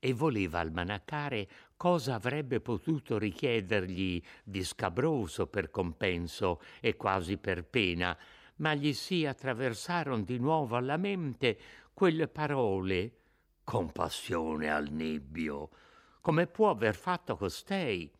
E 0.00 0.12
voleva 0.12 0.58
almanaccare 0.58 1.48
cosa 1.76 2.14
avrebbe 2.14 2.60
potuto 2.60 3.18
richiedergli 3.18 4.22
di 4.42 4.64
scabroso 4.64 5.46
per 5.46 5.70
compenso 5.70 6.60
e 6.80 6.96
quasi 6.96 7.36
per 7.36 7.64
pena, 7.64 8.16
ma 8.56 8.74
gli 8.74 8.92
si 8.92 9.26
attraversarono 9.26 10.22
di 10.22 10.38
nuovo 10.38 10.76
alla 10.76 10.96
mente 10.96 11.58
quelle 11.92 12.28
parole 12.28 13.12
compassione 13.64 14.70
al 14.70 14.88
nibbio. 14.90 15.70
Come 16.20 16.46
può 16.46 16.70
aver 16.70 16.94
fatto 16.94 17.36
costei? 17.36 18.10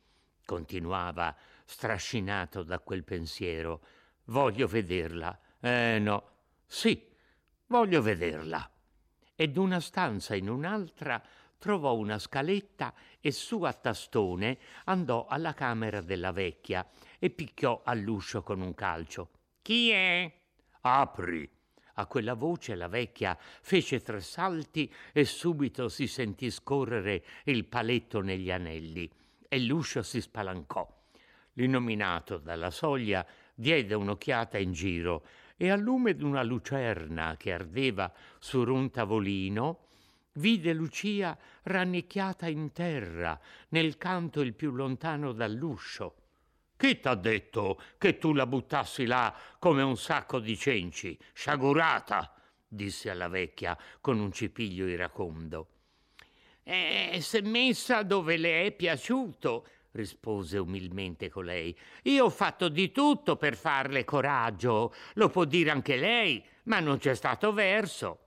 continuava 0.46 1.36
strascinato 1.64 2.62
da 2.62 2.78
quel 2.78 3.04
pensiero. 3.04 3.82
Voglio 4.26 4.66
vederla. 4.66 5.38
Eh 5.60 5.98
no, 5.98 6.30
sì, 6.64 7.06
voglio 7.66 8.00
vederla. 8.00 8.70
E 9.34 9.48
d'una 9.48 9.80
stanza 9.80 10.34
in 10.34 10.48
un'altra 10.48 11.22
trovò 11.58 11.94
una 11.94 12.18
scaletta 12.18 12.92
e 13.20 13.32
su 13.32 13.62
a 13.62 13.72
tastone 13.72 14.58
andò 14.84 15.26
alla 15.26 15.54
camera 15.54 16.00
della 16.00 16.32
vecchia 16.32 16.86
e 17.18 17.30
picchiò 17.30 17.82
all'uscio 17.84 18.42
con 18.42 18.60
un 18.60 18.74
calcio. 18.74 19.30
Chi 19.62 19.90
è? 19.90 20.32
Apri. 20.82 21.50
A 21.98 22.06
quella 22.06 22.34
voce 22.34 22.74
la 22.74 22.88
vecchia 22.88 23.36
fece 23.38 24.00
tre 24.00 24.20
salti 24.20 24.92
e 25.12 25.24
subito 25.24 25.88
si 25.88 26.06
sentì 26.06 26.50
scorrere 26.50 27.24
il 27.44 27.64
paletto 27.64 28.20
negli 28.20 28.50
anelli 28.50 29.10
e 29.48 29.60
l'uscio 29.60 30.02
si 30.02 30.20
spalancò. 30.20 30.86
L'innominato 31.54 32.36
dalla 32.36 32.70
soglia 32.70 33.26
diede 33.54 33.94
un'occhiata 33.94 34.58
in 34.58 34.72
giro 34.72 35.24
e 35.56 35.70
al 35.70 35.80
lume 35.80 36.14
d'una 36.14 36.42
lucerna 36.42 37.36
che 37.38 37.52
ardeva 37.52 38.12
su 38.38 38.60
un 38.60 38.90
tavolino 38.90 39.86
vide 40.36 40.72
Lucia 40.72 41.36
rannicchiata 41.62 42.46
in 42.48 42.72
terra 42.72 43.38
nel 43.68 43.96
canto 43.98 44.40
il 44.40 44.54
più 44.54 44.72
lontano 44.72 45.32
dall'uscio. 45.32 46.14
Chi 46.76 47.00
t'ha 47.00 47.14
detto 47.14 47.80
che 47.98 48.18
tu 48.18 48.32
la 48.32 48.46
buttassi 48.46 49.06
là 49.06 49.34
come 49.58 49.82
un 49.82 49.96
sacco 49.96 50.38
di 50.38 50.56
cenci? 50.56 51.18
Sciagurata! 51.32 52.32
disse 52.68 53.10
alla 53.10 53.28
vecchia 53.28 53.76
con 54.00 54.18
un 54.18 54.32
cipiglio 54.32 54.86
iracondo. 54.86 55.68
Eh, 56.62 57.18
s'è 57.20 57.40
messa 57.42 58.02
dove 58.02 58.36
le 58.36 58.64
è 58.64 58.72
piaciuto, 58.72 59.66
rispose 59.92 60.58
umilmente 60.58 61.30
colei. 61.30 61.76
Io 62.02 62.26
ho 62.26 62.30
fatto 62.30 62.68
di 62.68 62.90
tutto 62.92 63.36
per 63.36 63.56
farle 63.56 64.04
coraggio, 64.04 64.92
lo 65.14 65.30
può 65.30 65.44
dire 65.44 65.70
anche 65.70 65.96
lei, 65.96 66.44
ma 66.64 66.80
non 66.80 66.98
c'è 66.98 67.14
stato 67.14 67.52
verso. 67.52 68.18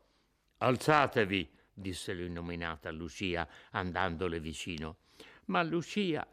Alzatevi, 0.57 1.49
disse 1.79 2.13
l'innominata 2.13 2.91
Lucia, 2.91 3.47
andandole 3.71 4.39
vicino. 4.39 4.97
Ma 5.45 5.63
Lucia 5.63 6.27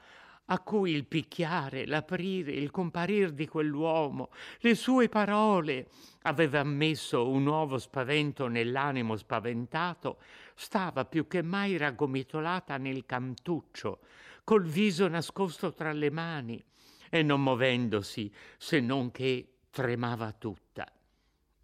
a 0.46 0.60
cui 0.60 0.92
il 0.92 1.06
picchiare, 1.06 1.86
l'aprire, 1.86 2.52
il 2.52 2.70
comparir 2.70 3.32
di 3.32 3.48
quell'uomo, 3.48 4.30
le 4.60 4.74
sue 4.74 5.08
parole 5.08 5.88
aveva 6.22 6.62
messo 6.62 7.28
un 7.28 7.42
nuovo 7.42 7.78
spavento 7.78 8.46
nell'animo 8.46 9.16
spaventato, 9.16 10.18
stava 10.54 11.04
più 11.04 11.26
che 11.26 11.42
mai 11.42 11.76
raggomitolata 11.76 12.76
nel 12.76 13.04
cantuccio, 13.06 14.00
col 14.44 14.64
viso 14.64 15.08
nascosto 15.08 15.72
tra 15.72 15.92
le 15.92 16.10
mani 16.10 16.62
e 17.10 17.22
non 17.22 17.42
muovendosi 17.42 18.32
se 18.56 18.78
non 18.78 19.10
che 19.10 19.54
tremava 19.70 20.32
tutta. 20.32 20.90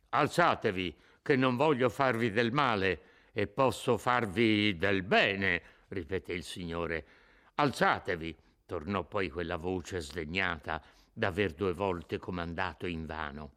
Alzatevi, 0.08 0.96
che 1.22 1.36
non 1.36 1.54
voglio 1.54 1.88
farvi 1.88 2.32
del 2.32 2.50
male 2.50 3.11
e 3.32 3.46
posso 3.46 3.96
farvi 3.96 4.76
del 4.76 5.02
bene, 5.02 5.62
ripeté 5.88 6.32
il 6.32 6.42
signore. 6.42 7.06
Alzatevi 7.54 8.36
tornò 8.66 9.04
poi 9.04 9.30
quella 9.30 9.56
voce 9.56 10.00
sdegnata 10.00 10.82
d'aver 11.12 11.52
due 11.52 11.72
volte 11.72 12.18
comandato 12.18 12.86
invano. 12.86 13.52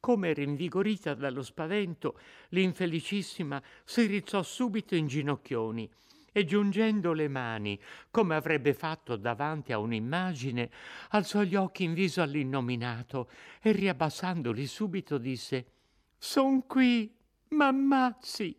Come 0.00 0.32
rinvigorita 0.32 1.14
dallo 1.14 1.42
spavento, 1.42 2.18
l'infelicissima 2.50 3.60
si 3.84 4.06
rizzò 4.06 4.42
subito 4.42 4.94
in 4.94 5.08
ginocchioni 5.08 5.90
e 6.30 6.44
giungendo 6.44 7.12
le 7.12 7.26
mani, 7.26 7.80
come 8.10 8.36
avrebbe 8.36 8.74
fatto 8.74 9.16
davanti 9.16 9.72
a 9.72 9.78
un'immagine, 9.78 10.70
alzò 11.10 11.42
gli 11.42 11.56
occhi 11.56 11.82
in 11.82 11.94
viso 11.94 12.22
all'innominato 12.22 13.28
e 13.60 13.72
riabbassandoli 13.72 14.66
subito 14.66 15.18
disse 15.18 15.66
Son 16.16 16.64
qui, 16.66 17.12
m'ammazzi. 17.48 18.56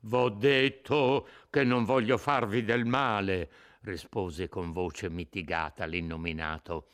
V'ho 0.00 0.30
detto 0.30 1.28
che 1.50 1.62
non 1.64 1.84
voglio 1.84 2.16
farvi 2.16 2.64
del 2.64 2.84
male, 2.84 3.50
rispose 3.82 4.48
con 4.48 4.72
voce 4.72 5.10
mitigata 5.10 5.84
l'innominato, 5.84 6.88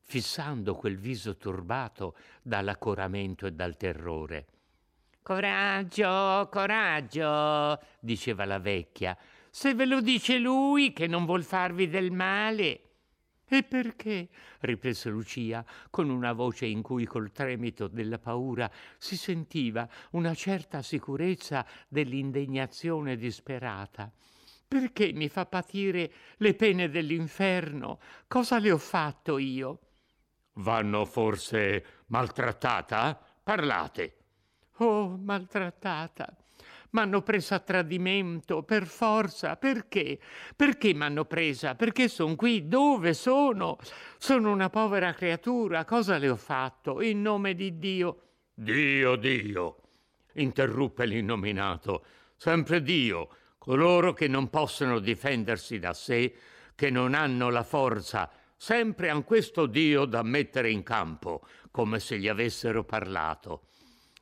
fissando 0.00 0.74
quel 0.74 0.96
viso 0.96 1.36
turbato 1.36 2.16
dall'accoramento 2.42 3.46
e 3.46 3.52
dal 3.52 3.76
terrore. 3.76 4.46
Coraggio, 5.22 6.48
coraggio, 6.50 7.80
diceva 7.98 8.44
la 8.44 8.58
vecchia, 8.58 9.16
se 9.50 9.74
ve 9.74 9.86
lo 9.86 10.00
dice 10.00 10.38
lui 10.38 10.92
che 10.92 11.06
non 11.06 11.24
vuol 11.24 11.44
farvi 11.44 11.88
del 11.88 12.10
male. 12.10 12.80
E 13.46 13.62
perché? 13.62 14.28
riprese 14.60 15.10
Lucia 15.10 15.64
con 15.90 16.08
una 16.08 16.32
voce 16.32 16.66
in 16.66 16.80
cui 16.82 17.04
col 17.04 17.30
tremito 17.30 17.88
della 17.88 18.18
paura 18.18 18.70
si 18.96 19.16
sentiva 19.16 19.88
una 20.12 20.34
certa 20.34 20.80
sicurezza 20.82 21.66
dell'indignazione 21.88 23.16
disperata. 23.16 24.10
Perché 24.66 25.12
mi 25.12 25.28
fa 25.28 25.46
patire 25.46 26.10
le 26.38 26.54
pene 26.54 26.88
dell'inferno? 26.88 28.00
Cosa 28.26 28.58
le 28.58 28.72
ho 28.72 28.78
fatto 28.78 29.38
io? 29.38 29.78
Vanno 30.54 31.04
forse 31.04 31.84
maltrattata? 32.06 33.20
Parlate. 33.42 34.16
Oh, 34.78 35.16
maltrattata. 35.16 36.43
M'hanno 36.94 37.22
presa 37.22 37.56
a 37.56 37.60
tradimento, 37.60 38.62
per 38.62 38.86
forza. 38.86 39.56
Perché? 39.56 40.18
Perché 40.56 40.92
m'hanno 40.94 41.24
presa? 41.24 41.74
Perché 41.74 42.08
sono 42.08 42.34
qui? 42.34 42.66
Dove 42.66 43.14
sono? 43.14 43.78
Sono 44.18 44.50
una 44.50 44.70
povera 44.70 45.12
creatura. 45.12 45.84
Cosa 45.84 46.18
le 46.18 46.28
ho 46.28 46.36
fatto? 46.36 47.00
In 47.00 47.22
nome 47.22 47.54
di 47.54 47.78
Dio. 47.78 48.20
Dio, 48.54 49.16
Dio, 49.16 49.76
interruppe 50.34 51.06
l'innominato. 51.06 52.04
Sempre 52.36 52.82
Dio 52.82 53.28
coloro 53.64 54.12
che 54.12 54.28
non 54.28 54.50
possono 54.50 54.98
difendersi 54.98 55.78
da 55.78 55.94
sé, 55.94 56.34
che 56.74 56.90
non 56.90 57.14
hanno 57.14 57.48
la 57.48 57.62
forza, 57.62 58.30
sempre 58.58 59.08
han 59.08 59.24
questo 59.24 59.64
Dio 59.64 60.04
da 60.04 60.22
mettere 60.22 60.70
in 60.70 60.82
campo, 60.82 61.46
come 61.70 61.98
se 61.98 62.18
gli 62.18 62.28
avessero 62.28 62.84
parlato. 62.84 63.68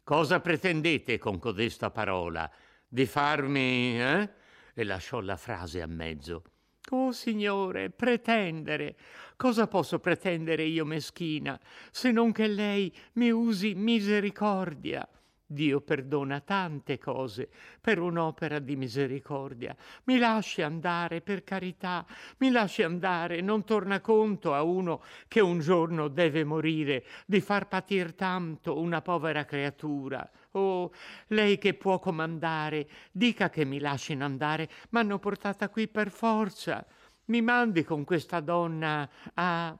Cosa 0.05 0.39
pretendete 0.39 1.19
con 1.19 1.41
codesta 1.41 1.91
parola? 1.91 2.49
Di 2.95 3.07
farmi... 3.07 3.99
Eh? 3.99 4.29
E 4.75 4.85
lasciò 4.85 5.21
la 5.21 5.39
frase 5.39 5.81
a 5.81 5.87
mezzo. 5.87 6.43
Oh 6.91 7.11
Signore, 7.11 7.89
pretendere. 7.89 8.97
Cosa 9.35 9.67
posso 9.67 9.99
pretendere 9.99 10.65
io 10.65 10.85
meschina, 10.85 11.59
se 11.91 12.11
non 12.11 12.33
che 12.33 12.47
lei 12.49 12.95
mi 13.15 13.31
usi 13.31 13.73
misericordia? 13.73 15.09
Dio 15.47 15.81
perdona 15.81 16.41
tante 16.41 16.99
cose 16.99 17.49
per 17.81 17.99
un'opera 17.99 18.59
di 18.59 18.77
misericordia. 18.77 19.75
Mi 20.05 20.19
lasci 20.19 20.61
andare, 20.61 21.23
per 21.23 21.45
carità, 21.45 22.05
mi 22.39 22.51
lasci 22.51 22.83
andare, 22.83 23.41
non 23.41 23.65
torna 23.65 24.03
conto 24.03 24.53
a 24.53 24.63
uno 24.63 25.03
che 25.29 25.41
un 25.41 25.61
giorno 25.61 26.09
deve 26.09 26.45
morire 26.45 27.07
di 27.25 27.41
far 27.41 27.69
patir 27.69 28.15
tanto 28.15 28.79
una 28.79 29.01
povera 29.01 29.47
creatura. 29.47 30.31
Oh, 30.53 30.93
lei 31.29 31.59
che 31.59 31.75
può 31.75 31.99
comandare, 31.99 32.89
dica 33.11 33.49
che 33.49 33.65
mi 33.65 33.79
lasciano 33.79 34.25
andare, 34.25 34.69
m'hanno 34.91 35.19
portata 35.19 35.69
qui 35.69 35.89
per 35.89 36.11
forza. 36.11 36.85
Mi 37.27 37.41
mandi 37.41 37.85
con 37.85 38.05
questa 38.05 38.41
donna 38.41 39.09
a... 39.35 39.77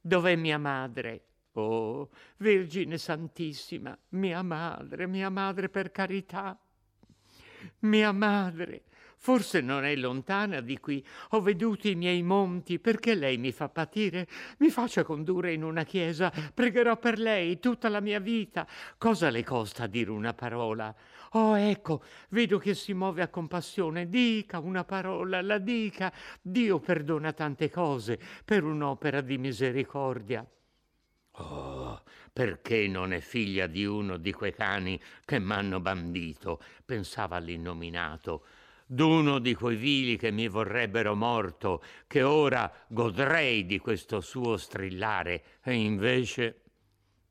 Dov'è 0.00 0.36
mia 0.36 0.58
madre? 0.58 1.24
Oh, 1.52 2.10
Vergine 2.36 2.98
Santissima, 2.98 3.96
mia 4.10 4.42
madre, 4.42 5.06
mia 5.06 5.30
madre 5.30 5.70
per 5.70 5.90
carità, 5.90 6.58
mia 7.80 8.12
madre, 8.12 8.84
forse 9.16 9.60
non 9.60 9.84
è 9.84 9.94
lontana 9.96 10.60
di 10.60 10.78
qui. 10.78 11.04
Ho 11.30 11.40
veduto 11.40 11.88
i 11.88 11.94
miei 11.94 12.22
monti, 12.22 12.78
perché 12.78 13.14
lei 13.14 13.38
mi 13.38 13.52
fa 13.52 13.68
patire? 13.68 14.26
Mi 14.58 14.70
faccia 14.70 15.04
condurre 15.04 15.52
in 15.52 15.62
una 15.62 15.84
chiesa, 15.84 16.32
pregherò 16.54 16.96
per 16.98 17.18
lei 17.18 17.58
tutta 17.58 17.88
la 17.88 18.00
mia 18.00 18.20
vita. 18.20 18.66
Cosa 18.98 19.30
le 19.30 19.44
costa 19.44 19.86
dire 19.86 20.10
una 20.10 20.34
parola? 20.34 20.94
Oh, 21.32 21.58
ecco, 21.58 22.02
vedo 22.30 22.58
che 22.58 22.74
si 22.74 22.94
muove 22.94 23.22
a 23.22 23.28
compassione. 23.28 24.08
Dica 24.08 24.58
una 24.58 24.84
parola, 24.84 25.42
la 25.42 25.58
dica. 25.58 26.12
Dio 26.40 26.78
perdona 26.78 27.32
tante 27.32 27.70
cose 27.70 28.18
per 28.44 28.64
un'opera 28.64 29.20
di 29.20 29.36
misericordia. 29.38 30.46
Oh, 31.38 32.02
perché 32.32 32.86
non 32.88 33.12
è 33.12 33.20
figlia 33.20 33.66
di 33.66 33.84
uno 33.84 34.16
di 34.16 34.32
quei 34.32 34.52
cani 34.54 34.98
che 35.24 35.38
m'hanno 35.38 35.80
bandito, 35.80 36.62
pensava 36.84 37.36
l'innominato, 37.38 38.44
d'uno 38.86 39.40
di 39.40 39.54
quei 39.54 39.76
vili 39.76 40.16
che 40.16 40.30
mi 40.30 40.48
vorrebbero 40.48 41.14
morto, 41.14 41.82
che 42.06 42.22
ora 42.22 42.72
godrei 42.88 43.66
di 43.66 43.78
questo 43.78 44.20
suo 44.20 44.56
strillare, 44.56 45.42
e 45.62 45.74
invece... 45.74 46.60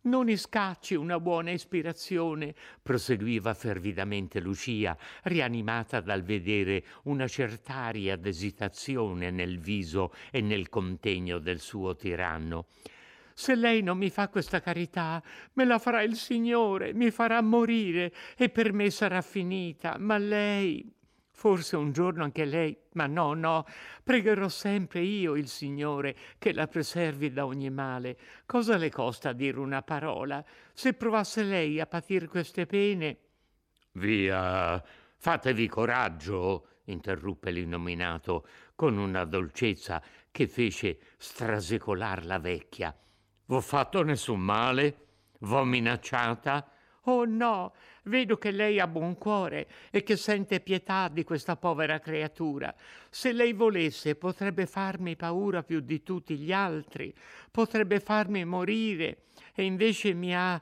non 0.06 0.30
iscacci 0.30 0.94
una 0.94 1.20
buona 1.20 1.50
ispirazione, 1.50 2.54
proseguiva 2.84 3.56
fervidamente 3.56 4.40
Lucia, 4.40 4.96
rianimata 5.24 6.00
dal 6.00 6.22
vedere 6.22 6.84
una 7.06 7.28
cert'aria 7.28 8.16
d'esitazione 8.16 9.32
nel 9.32 9.58
viso 9.58 10.14
e 10.30 10.42
nel 10.42 10.70
contegno 10.70 11.40
del 11.40 11.60
suo 11.60 11.96
tiranno. 11.96 12.68
Se 13.34 13.54
lei 13.56 13.82
non 13.82 13.98
mi 13.98 14.10
fa 14.10 14.30
questa 14.30 14.62
carità, 14.62 15.22
me 15.54 15.66
la 15.66 15.78
farà 15.78 16.04
il 16.04 16.16
Signore, 16.16 16.94
mi 16.94 17.12
farà 17.12 17.42
morire 17.42 18.14
e 18.38 18.48
per 18.50 18.72
me 18.72 18.90
sarà 18.90 19.22
finita. 19.22 19.98
Ma 20.00 20.18
lei, 20.18 20.90
Forse 21.36 21.76
un 21.76 21.92
giorno 21.92 22.24
anche 22.24 22.46
lei, 22.46 22.76
ma 22.94 23.08
no, 23.08 23.34
no, 23.34 23.66
pregherò 24.02 24.48
sempre 24.48 25.02
io 25.02 25.36
il 25.36 25.50
Signore 25.50 26.16
che 26.38 26.54
la 26.54 26.66
preservi 26.66 27.34
da 27.34 27.46
ogni 27.46 27.70
male. 27.70 28.18
Cosa 28.46 28.78
le 28.78 28.90
costa 28.90 29.34
dire 29.34 29.60
una 29.60 29.82
parola? 29.82 30.44
Se 30.74 30.94
provasse 30.94 31.44
lei 31.44 31.82
a 31.82 31.88
patir 31.88 32.30
queste 32.30 32.66
pene. 32.66 33.18
Via, 33.92 34.82
fatevi 35.18 35.68
coraggio, 35.68 36.68
interruppe 36.86 37.52
l'innominato 37.52 38.48
con 38.74 38.98
una 38.98 39.26
dolcezza 39.26 40.02
che 40.32 40.48
fece 40.48 41.00
strasecolar 41.18 42.26
la 42.26 42.40
vecchia. 42.40 42.98
V'ho 43.48 43.62
fatto 43.62 44.04
nessun 44.04 44.40
male? 44.40 45.08
V'ho 45.40 45.66
minacciata? 45.66 46.66
Oh 47.08 47.26
no, 47.26 47.74
vedo 48.04 48.38
che 48.38 48.52
lei 48.52 48.80
ha 48.80 48.88
buon 48.88 49.18
cuore 49.18 49.68
e 49.92 50.04
che 50.04 50.16
sente 50.16 50.60
pietà 50.60 51.08
di 51.08 51.24
questa 51.24 51.56
povera 51.56 52.00
creatura. 52.00 52.74
Se 53.10 53.32
lei 53.32 53.54
volesse 53.54 54.16
potrebbe 54.16 54.66
farmi 54.66 55.16
paura 55.16 55.64
più 55.64 55.82
di 55.82 56.02
tutti 56.02 56.36
gli 56.36 56.52
altri, 56.52 57.14
potrebbe 57.52 58.00
farmi 58.00 58.44
morire 58.46 59.26
e 59.54 59.64
invece 59.64 60.14
mi 60.14 60.36
ha 60.36 60.60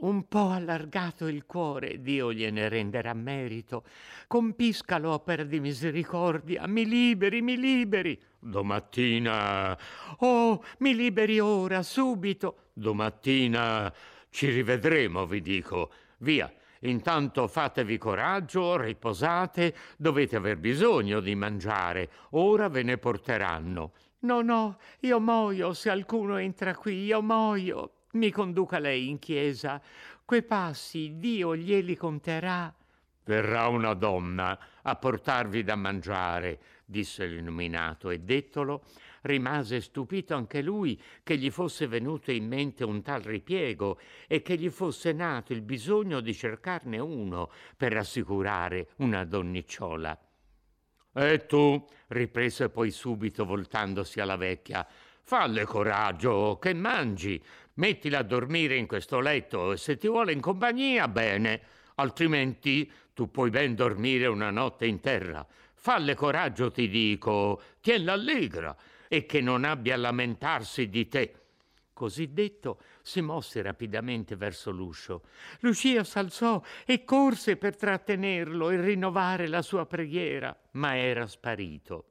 un 0.00 0.28
po' 0.28 0.48
allargato 0.48 1.26
il 1.26 1.44
cuore, 1.44 2.00
Dio 2.00 2.32
gliene 2.32 2.68
renderà 2.68 3.12
merito. 3.12 3.84
Compisca 4.26 4.98
l'opera 4.98 5.44
di 5.44 5.60
misericordia, 5.60 6.66
mi 6.66 6.86
liberi, 6.86 7.42
mi 7.42 7.58
liberi. 7.58 8.18
Domattina. 8.38 9.76
Oh, 10.18 10.64
mi 10.78 10.94
liberi 10.94 11.38
ora, 11.38 11.82
subito. 11.82 12.68
Domattina 12.72 13.92
ci 14.30 14.50
rivedremo, 14.50 15.26
vi 15.26 15.40
dico. 15.40 15.90
Via, 16.18 16.52
intanto 16.80 17.46
fatevi 17.46 17.98
coraggio, 17.98 18.76
riposate, 18.76 19.74
dovete 19.96 20.36
aver 20.36 20.56
bisogno 20.56 21.20
di 21.20 21.34
mangiare, 21.34 22.10
ora 22.30 22.68
ve 22.68 22.82
ne 22.82 22.98
porteranno. 22.98 23.92
No, 24.20 24.42
no, 24.42 24.78
io 25.00 25.18
muoio 25.18 25.72
se 25.72 25.90
alcuno 25.90 26.36
entra 26.36 26.74
qui, 26.74 27.04
io 27.04 27.22
muoio. 27.22 27.92
Mi 28.12 28.30
conduca 28.30 28.78
lei 28.78 29.08
in 29.08 29.18
chiesa. 29.18 29.80
Quei 30.24 30.42
passi 30.42 31.18
Dio 31.18 31.56
glieli 31.56 31.96
conterà. 31.96 32.74
Verrà 33.30 33.68
una 33.68 33.94
donna 33.94 34.58
a 34.82 34.96
portarvi 34.96 35.62
da 35.62 35.76
mangiare, 35.76 36.58
disse 36.84 37.26
l'illuminato, 37.26 38.10
e 38.10 38.18
dettolo 38.18 38.82
rimase 39.20 39.80
stupito 39.80 40.34
anche 40.34 40.60
lui 40.62 41.00
che 41.22 41.36
gli 41.36 41.48
fosse 41.48 41.86
venuto 41.86 42.32
in 42.32 42.48
mente 42.48 42.82
un 42.82 43.02
tal 43.02 43.22
ripiego 43.22 44.00
e 44.26 44.42
che 44.42 44.56
gli 44.56 44.68
fosse 44.68 45.12
nato 45.12 45.52
il 45.52 45.62
bisogno 45.62 46.18
di 46.18 46.34
cercarne 46.34 46.98
uno 46.98 47.52
per 47.76 47.92
rassicurare 47.92 48.88
una 48.96 49.24
donnicciola. 49.24 50.18
E 51.14 51.46
tu, 51.46 51.86
riprese 52.08 52.68
poi 52.68 52.90
subito 52.90 53.44
voltandosi 53.44 54.18
alla 54.18 54.34
vecchia, 54.34 54.84
falle 55.22 55.64
coraggio, 55.66 56.58
che 56.60 56.74
mangi, 56.74 57.40
mettila 57.74 58.18
a 58.18 58.24
dormire 58.24 58.74
in 58.74 58.88
questo 58.88 59.20
letto 59.20 59.70
e 59.70 59.76
se 59.76 59.96
ti 59.96 60.08
vuole 60.08 60.32
in 60.32 60.40
compagnia, 60.40 61.06
bene, 61.06 61.78
altrimenti 62.00 62.90
tu 63.14 63.30
puoi 63.30 63.50
ben 63.50 63.74
dormire 63.74 64.26
una 64.26 64.50
notte 64.50 64.86
in 64.86 65.00
terra. 65.00 65.46
Falle 65.74 66.14
coraggio, 66.14 66.70
ti 66.70 66.88
dico, 66.88 67.60
tienla 67.80 68.12
allegra 68.12 68.76
e 69.08 69.26
che 69.26 69.40
non 69.40 69.64
abbia 69.64 69.94
a 69.94 69.98
lamentarsi 69.98 70.88
di 70.88 71.08
te. 71.08 71.34
Così 71.92 72.32
detto, 72.32 72.80
si 73.02 73.20
mosse 73.20 73.60
rapidamente 73.60 74.36
verso 74.36 74.70
l'uscio. 74.70 75.22
Lucia 75.60 76.02
s'alzò 76.02 76.62
e 76.86 77.04
corse 77.04 77.56
per 77.56 77.76
trattenerlo 77.76 78.70
e 78.70 78.80
rinnovare 78.80 79.46
la 79.48 79.60
sua 79.60 79.84
preghiera, 79.84 80.56
ma 80.72 80.96
era 80.96 81.26
sparito. 81.26 82.09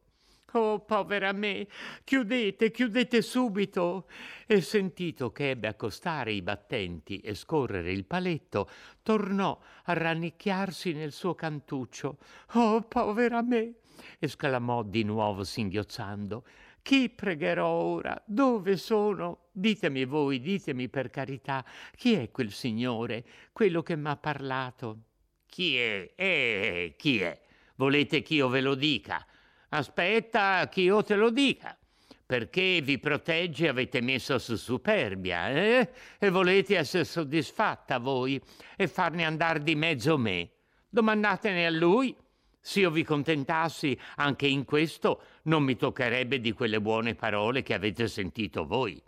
Oh, 0.54 0.80
povera 0.80 1.32
me, 1.32 1.68
chiudete, 2.04 2.72
chiudete 2.72 3.22
subito. 3.22 4.08
E 4.48 4.62
sentito 4.62 5.32
che 5.32 5.52
ebbe 5.52 5.68
accostare 5.68 6.32
i 6.32 6.42
battenti 6.42 7.20
e 7.20 7.36
scorrere 7.36 7.92
il 7.92 8.06
paletto, 8.06 8.70
tornò 9.04 9.60
a 9.84 9.94
rannicchiarsi 9.94 10.94
nel 10.94 11.12
suo 11.12 11.36
cantuccio. 11.36 12.18
Oh, 12.54 12.82
povera 12.82 13.42
me, 13.42 13.76
esclamò 14.18 14.84
di 14.84 15.04
nuovo 15.04 15.44
singhiozzando. 15.44 16.44
Chi 16.82 17.10
pregherò 17.10 17.68
ora? 17.68 18.20
Dove 18.26 18.78
sono? 18.78 19.50
Ditemi 19.52 20.06
voi, 20.06 20.40
ditemi 20.40 20.90
per 20.90 21.10
carità, 21.10 21.64
chi 21.96 22.14
è 22.14 22.32
quel 22.32 22.52
signore, 22.52 23.24
quello 23.52 23.84
che 23.84 23.96
m'ha 23.96 24.18
parlato? 24.18 25.02
Chi 25.46 25.78
è? 25.78 26.14
Eh, 26.16 26.96
chi 26.98 27.20
è? 27.20 27.40
Volete 27.76 28.22
che 28.22 28.34
io 28.34 28.48
ve 28.48 28.62
lo 28.62 28.76
dica? 28.76 29.24
Aspetta 29.70 30.68
che 30.70 30.82
io 30.82 31.04
te 31.04 31.16
lo 31.16 31.30
dica. 31.30 31.78
Perché 32.26 32.82
vi 32.82 33.00
protegge 33.00 33.68
avete 33.68 34.02
messo 34.02 34.38
su 34.38 34.56
superbia, 34.56 35.50
eh? 35.50 35.90
E 36.20 36.30
volete 36.30 36.78
essere 36.78 37.04
soddisfatta 37.04 37.98
voi 37.98 38.40
e 38.76 38.88
farne 38.88 39.26
andare 39.26 39.64
di 39.64 39.76
mezzo 39.76 40.18
me. 40.18 40.50
Domandatene 40.90 41.66
a 41.66 41.72
lui 41.72 42.16
se 42.62 42.82
io 42.82 42.92
vi 42.92 43.04
contentassi 43.04 43.98
anche 44.18 44.46
in 44.46 44.66
questo, 44.66 45.22
non 45.44 45.64
mi 45.64 45.76
toccherebbe 45.76 46.40
di 46.40 46.52
quelle 46.52 46.82
buone 46.82 47.16
parole 47.16 47.64
che 47.64 47.74
avete 47.74 48.08
sentito 48.08 48.66
voi. 48.66 49.02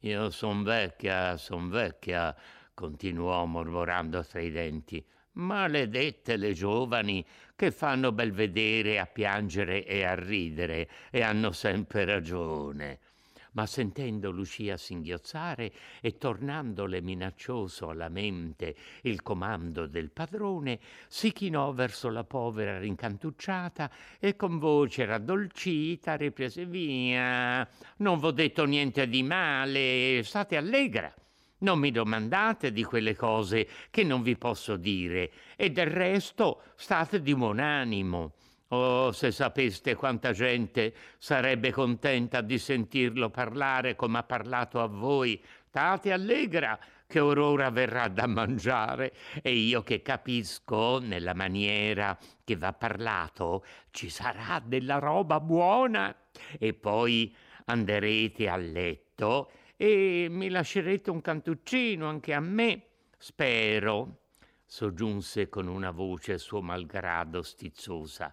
Io 0.00 0.30
son 0.30 0.62
vecchia, 0.62 1.36
son 1.36 1.70
vecchia, 1.70 2.36
continuò 2.74 3.44
mormorando 3.44 4.24
tra 4.26 4.40
i 4.40 4.50
denti. 4.50 5.02
Maledette 5.34 6.36
le 6.36 6.52
giovani 6.52 7.24
che 7.62 7.70
fanno 7.70 8.10
bel 8.10 8.32
vedere 8.32 8.98
a 8.98 9.06
piangere 9.06 9.86
e 9.86 10.02
a 10.02 10.16
ridere 10.16 10.88
e 11.12 11.22
hanno 11.22 11.52
sempre 11.52 12.04
ragione 12.04 12.98
ma 13.52 13.66
sentendo 13.66 14.30
Lucia 14.30 14.76
singhiozzare 14.76 15.70
e 16.00 16.16
tornandole 16.16 17.00
minaccioso 17.02 17.90
alla 17.90 18.08
mente 18.08 18.74
il 19.02 19.22
comando 19.22 19.86
del 19.86 20.10
padrone, 20.10 20.80
si 21.06 21.32
chinò 21.32 21.70
verso 21.72 22.08
la 22.08 22.24
povera 22.24 22.78
rincantucciata 22.78 23.90
e 24.18 24.36
con 24.36 24.58
voce 24.58 25.04
raddolcita 25.04 26.16
riprese 26.16 26.64
via. 26.64 27.68
Non 27.98 28.18
v'ho 28.18 28.30
detto 28.30 28.64
niente 28.64 29.06
di 29.06 29.22
male, 29.22 30.22
state 30.24 30.56
allegra. 30.56 31.14
Non 31.62 31.78
mi 31.78 31.90
domandate 31.92 32.72
di 32.72 32.82
quelle 32.82 33.14
cose 33.14 33.68
che 33.90 34.02
non 34.02 34.22
vi 34.22 34.36
posso 34.36 34.76
dire 34.76 35.30
e 35.56 35.70
del 35.70 35.86
resto 35.86 36.62
state 36.74 37.22
di 37.22 37.34
buon 37.34 37.60
animo. 37.60 38.32
Oh, 38.68 39.12
se 39.12 39.30
sapeste 39.30 39.94
quanta 39.94 40.32
gente 40.32 40.94
sarebbe 41.18 41.70
contenta 41.70 42.40
di 42.40 42.58
sentirlo 42.58 43.30
parlare 43.30 43.94
come 43.94 44.18
ha 44.18 44.22
parlato 44.22 44.80
a 44.80 44.86
voi. 44.86 45.40
State 45.68 46.10
allegra 46.10 46.78
che 47.06 47.18
Aurora 47.20 47.70
verrà 47.70 48.08
da 48.08 48.26
mangiare 48.26 49.12
e 49.40 49.52
io 49.52 49.82
che 49.82 50.02
capisco 50.02 50.98
nella 50.98 51.34
maniera 51.34 52.18
che 52.42 52.56
va 52.56 52.72
parlato 52.72 53.64
ci 53.90 54.08
sarà 54.08 54.60
della 54.64 54.98
roba 54.98 55.38
buona 55.38 56.14
e 56.58 56.72
poi 56.72 57.34
anderete 57.66 58.48
a 58.48 58.56
letto 58.56 59.50
e 59.82 60.28
mi 60.30 60.48
lascerete 60.48 61.10
un 61.10 61.20
cantuccino 61.20 62.06
anche 62.08 62.32
a 62.34 62.38
me. 62.38 62.84
Spero, 63.18 64.20
soggiunse 64.64 65.48
con 65.48 65.66
una 65.66 65.90
voce 65.90 66.38
suo 66.38 66.62
malgrado 66.62 67.42
stizzosa. 67.42 68.32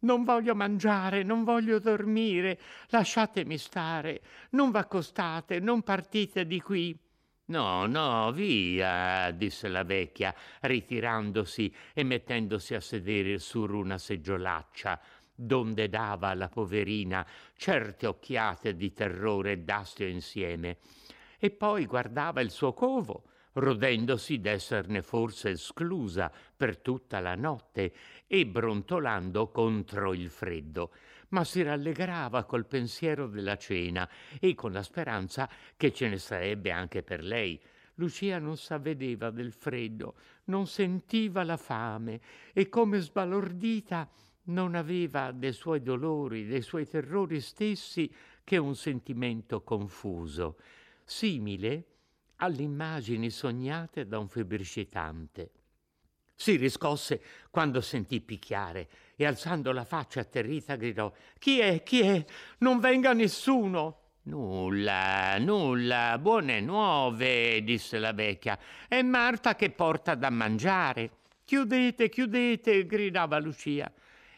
Non 0.00 0.22
voglio 0.22 0.54
mangiare, 0.54 1.24
non 1.24 1.42
voglio 1.42 1.80
dormire, 1.80 2.60
lasciatemi 2.90 3.58
stare, 3.58 4.20
non 4.50 4.70
v'accostate, 4.70 5.58
non 5.58 5.82
partite 5.82 6.46
di 6.46 6.60
qui. 6.60 6.96
No, 7.46 7.86
no, 7.86 8.30
via, 8.30 9.32
disse 9.32 9.66
la 9.66 9.82
vecchia, 9.82 10.32
ritirandosi 10.60 11.74
e 11.92 12.04
mettendosi 12.04 12.74
a 12.74 12.80
sedere 12.80 13.40
su 13.40 13.64
una 13.64 13.98
seggiolaccia, 13.98 15.00
donde 15.42 15.88
dava 15.88 16.28
alla 16.28 16.48
poverina 16.48 17.26
certe 17.56 18.06
occhiate 18.06 18.74
di 18.74 18.92
terrore 18.92 19.52
e 19.52 19.58
d'astio 19.58 20.06
insieme, 20.06 20.78
e 21.38 21.50
poi 21.50 21.86
guardava 21.86 22.40
il 22.40 22.50
suo 22.50 22.72
covo, 22.72 23.24
rodendosi 23.54 24.40
d'esserne 24.40 25.02
forse 25.02 25.50
esclusa 25.50 26.32
per 26.56 26.78
tutta 26.78 27.20
la 27.20 27.34
notte 27.34 27.92
e 28.26 28.46
brontolando 28.46 29.50
contro 29.50 30.14
il 30.14 30.30
freddo. 30.30 30.92
ma 31.32 31.44
si 31.44 31.62
rallegrava 31.62 32.44
col 32.44 32.66
pensiero 32.66 33.26
della 33.26 33.56
cena 33.56 34.08
e 34.38 34.54
con 34.54 34.72
la 34.72 34.82
speranza 34.82 35.48
che 35.76 35.92
ce 35.92 36.08
ne 36.08 36.18
sarebbe 36.18 36.70
anche 36.70 37.02
per 37.02 37.22
lei. 37.22 37.60
Lucia 37.96 38.38
non 38.38 38.56
s'avvedeva 38.56 39.30
del 39.30 39.52
freddo, 39.52 40.14
non 40.44 40.66
sentiva 40.66 41.42
la 41.42 41.56
fame 41.56 42.20
e 42.52 42.68
come 42.68 43.00
sbalordita 43.00 44.08
non 44.44 44.74
aveva 44.74 45.30
dei 45.30 45.52
suoi 45.52 45.82
dolori, 45.82 46.46
dei 46.46 46.62
suoi 46.62 46.86
terrori 46.86 47.40
stessi 47.40 48.12
che 48.44 48.56
un 48.56 48.74
sentimento 48.74 49.62
confuso, 49.62 50.58
simile 51.04 51.86
alle 52.36 52.62
immagini 52.62 53.30
sognate 53.30 54.06
da 54.06 54.18
un 54.18 54.28
febbricitante. 54.28 55.50
Si 56.34 56.56
riscosse 56.56 57.22
quando 57.50 57.80
sentì 57.80 58.20
picchiare 58.20 58.88
e 59.14 59.26
alzando 59.26 59.70
la 59.70 59.84
faccia 59.84 60.20
atterrita 60.20 60.74
gridò 60.74 61.12
Chi 61.38 61.60
è? 61.60 61.82
Chi 61.84 62.00
è? 62.00 62.24
Non 62.58 62.80
venga 62.80 63.12
nessuno! 63.12 63.98
Nulla, 64.24 65.36
nulla, 65.38 66.16
buone 66.20 66.60
nuove, 66.60 67.60
disse 67.64 67.98
la 67.98 68.12
vecchia. 68.12 68.56
È 68.86 69.02
Marta 69.02 69.56
che 69.56 69.70
porta 69.70 70.14
da 70.14 70.30
mangiare. 70.30 71.10
Chiudete, 71.44 72.08
chiudete, 72.08 72.86
gridava 72.86 73.40
Lucia. 73.40 73.92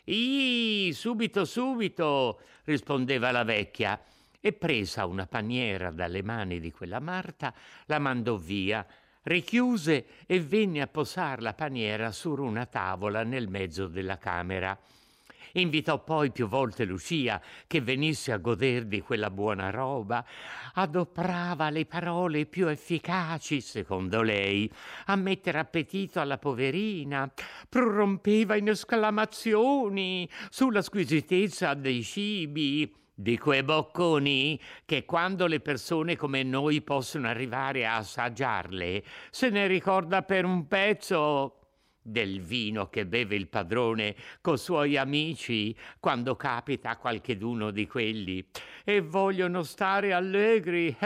Ih, 0.07 0.93
subito, 0.93 1.47
subito, 1.47 2.41
rispondeva 2.65 3.31
la 3.31 3.43
vecchia 3.43 3.99
e 4.39 4.53
presa 4.53 5.07
una 5.07 5.27
paniera 5.27 5.91
dalle 5.91 6.23
mani 6.23 6.61
di 6.61 6.71
quella 6.71 7.01
Marta, 7.01 7.55
la 7.87 7.99
mandò 7.99 8.37
via, 8.37 8.87
richiuse 9.23 10.07
e 10.27 10.41
venne 10.41 10.83
a 10.83 10.87
posar 10.89 11.41
la 11.41 11.55
paniera 11.55 12.13
su 12.13 12.35
una 12.35 12.67
tavola 12.67 13.23
nel 13.23 13.49
mezzo 13.49 13.87
della 13.87 14.19
camera. 14.19 14.79
Invitò 15.57 16.03
poi 16.03 16.33
più 16.33 16.49
volte 16.49 16.85
Lucia 16.85 17.41
che 17.67 17.81
venisse 17.81 18.33
a 18.33 18.39
goder 18.39 18.87
di 18.87 19.01
quella 19.01 19.31
buona 19.31 19.71
roba, 19.71 20.25
adoprava 20.75 21.71
le 21.71 21.87
parole 21.87 22.47
più 22.47 22.67
efficaci, 22.67 23.61
secondo 23.61 24.23
lei, 24.23 24.71
a 25.07 25.17
mettere 25.17 25.59
appetito 25.59 26.19
alla 26.19 26.39
poverina, 26.39 27.33
prorompeva 27.69 28.57
in 28.57 28.69
esclamazioni 28.69 30.29
sulla 30.51 30.83
squisitezza 30.83 31.75
dei 31.75 32.03
cibi, 32.03 32.93
di 33.15 33.39
quei 33.39 33.63
bocconi 33.63 34.61
che 34.85 35.05
quando 35.05 35.47
le 35.47 35.61
persone 35.61 36.17
come 36.17 36.43
noi 36.43 36.83
possono 36.83 37.29
arrivare 37.29 37.87
a 37.87 37.97
assaggiarle, 37.97 39.05
se 39.31 39.51
ne 39.51 39.69
ricorda 39.69 40.23
per 40.23 40.45
un 40.45 40.67
pezzo 40.67 41.59
del 42.07 42.43
vino 42.43 42.91
che 42.91 43.07
beve 43.07 43.35
il 43.35 43.49
padrone 43.49 44.15
coi 44.43 44.59
suoi 44.59 44.99
amici 44.99 45.75
quando 45.99 46.37
capita 46.37 46.91
a 46.91 46.97
qualcheduno 46.99 47.71
di 47.71 47.87
quelli 47.87 48.47
e 48.85 49.01
vogliono 49.01 49.63
stare 49.63 50.13
allegri. 50.13 50.95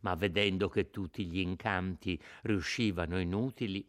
Ma 0.00 0.14
vedendo 0.14 0.68
che 0.68 0.90
tutti 0.90 1.24
gli 1.24 1.38
incanti 1.38 2.20
riuscivano 2.42 3.18
inutili, 3.18 3.84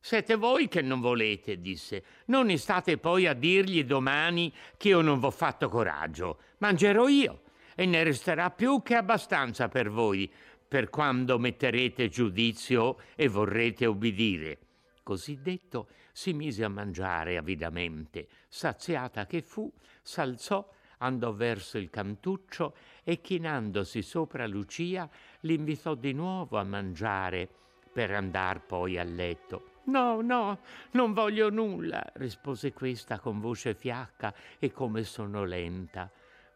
siete 0.00 0.36
voi 0.36 0.68
che 0.68 0.82
non 0.82 1.00
volete, 1.00 1.60
disse. 1.60 2.04
Non 2.26 2.56
state 2.56 2.98
poi 2.98 3.26
a 3.26 3.32
dirgli 3.32 3.84
domani 3.84 4.52
che 4.76 4.88
io 4.88 5.00
non 5.00 5.18
v'ho 5.18 5.30
fatto 5.30 5.68
coraggio. 5.68 6.38
Mangerò 6.58 7.08
io 7.08 7.40
e 7.74 7.86
ne 7.86 8.04
resterà 8.04 8.50
più 8.50 8.82
che 8.82 8.94
abbastanza 8.94 9.68
per 9.68 9.90
voi, 9.90 10.30
per 10.68 10.90
quando 10.90 11.38
metterete 11.38 12.08
giudizio 12.08 12.98
e 13.16 13.28
vorrete 13.28 13.86
obbedire. 13.86 14.58
Così 15.04 15.42
detto, 15.42 15.88
si 16.12 16.32
mise 16.32 16.64
a 16.64 16.68
mangiare 16.68 17.36
avidamente. 17.36 18.26
Saziata 18.48 19.26
che 19.26 19.42
fu, 19.42 19.70
s'alzò, 20.02 20.66
andò 20.98 21.34
verso 21.34 21.76
il 21.76 21.90
cantuccio 21.90 22.74
e 23.04 23.20
chinandosi 23.20 24.00
sopra 24.00 24.46
Lucia, 24.46 25.08
l'invitò 25.40 25.94
di 25.94 26.14
nuovo 26.14 26.56
a 26.56 26.64
mangiare 26.64 27.46
per 27.92 28.12
andar 28.12 28.64
poi 28.64 28.98
a 28.98 29.04
letto. 29.04 29.72
No, 29.84 30.22
no, 30.22 30.60
non 30.92 31.12
voglio 31.12 31.50
nulla, 31.50 32.02
rispose 32.14 32.72
questa 32.72 33.20
con 33.20 33.40
voce 33.40 33.74
fiacca 33.74 34.34
e 34.58 34.72
come 34.72 35.04
sonnolenta. 35.04 36.10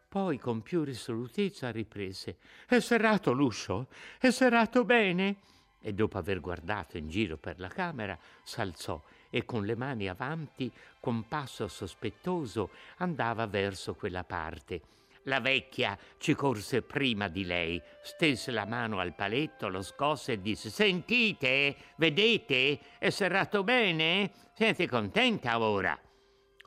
Poi 0.09 0.39
con 0.39 0.63
più 0.63 0.83
risolutezza 0.83 1.69
riprese. 1.69 2.37
È 2.65 2.79
serrato 2.79 3.31
l'uscio? 3.31 3.89
È 4.17 4.31
serrato 4.31 4.83
bene? 4.83 5.35
E 5.81 5.93
dopo 5.93 6.17
aver 6.17 6.39
guardato 6.39 6.97
in 6.97 7.07
giro 7.09 7.37
per 7.37 7.59
la 7.59 7.67
camera 7.69 8.17
s'alzò 8.43 9.01
e 9.29 9.45
con 9.45 9.65
le 9.65 9.75
mani 9.75 10.09
avanti, 10.09 10.71
con 10.99 11.27
passo 11.27 11.67
sospettoso, 11.67 12.71
andava 12.97 13.45
verso 13.47 13.93
quella 13.93 14.23
parte. 14.23 14.81
La 15.23 15.39
vecchia 15.39 15.97
ci 16.17 16.33
corse 16.33 16.81
prima 16.81 17.27
di 17.27 17.45
lei, 17.45 17.81
stese 18.01 18.51
la 18.51 18.65
mano 18.65 18.99
al 18.99 19.13
paletto, 19.13 19.67
lo 19.67 19.81
scosse 19.81 20.33
e 20.33 20.41
disse 20.41 20.69
Sentite, 20.69 21.75
vedete, 21.97 22.79
è 22.97 23.09
serrato 23.09 23.63
bene? 23.63 24.31
Siete 24.53 24.87
contenta 24.87 25.59
ora? 25.59 25.97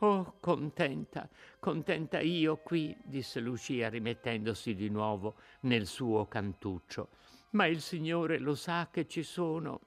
Oh, 0.00 0.34
contenta, 0.40 1.28
contenta 1.58 2.20
io 2.20 2.58
qui, 2.58 2.96
disse 3.02 3.40
Lucia 3.40 3.88
rimettendosi 3.88 4.74
di 4.74 4.88
nuovo 4.88 5.36
nel 5.60 5.86
suo 5.86 6.26
cantuccio 6.26 7.08
ma 7.52 7.66
il 7.66 7.80
Signore 7.80 8.38
lo 8.38 8.54
sa 8.54 8.88
che 8.90 9.06
ci 9.06 9.22
sono. 9.22 9.80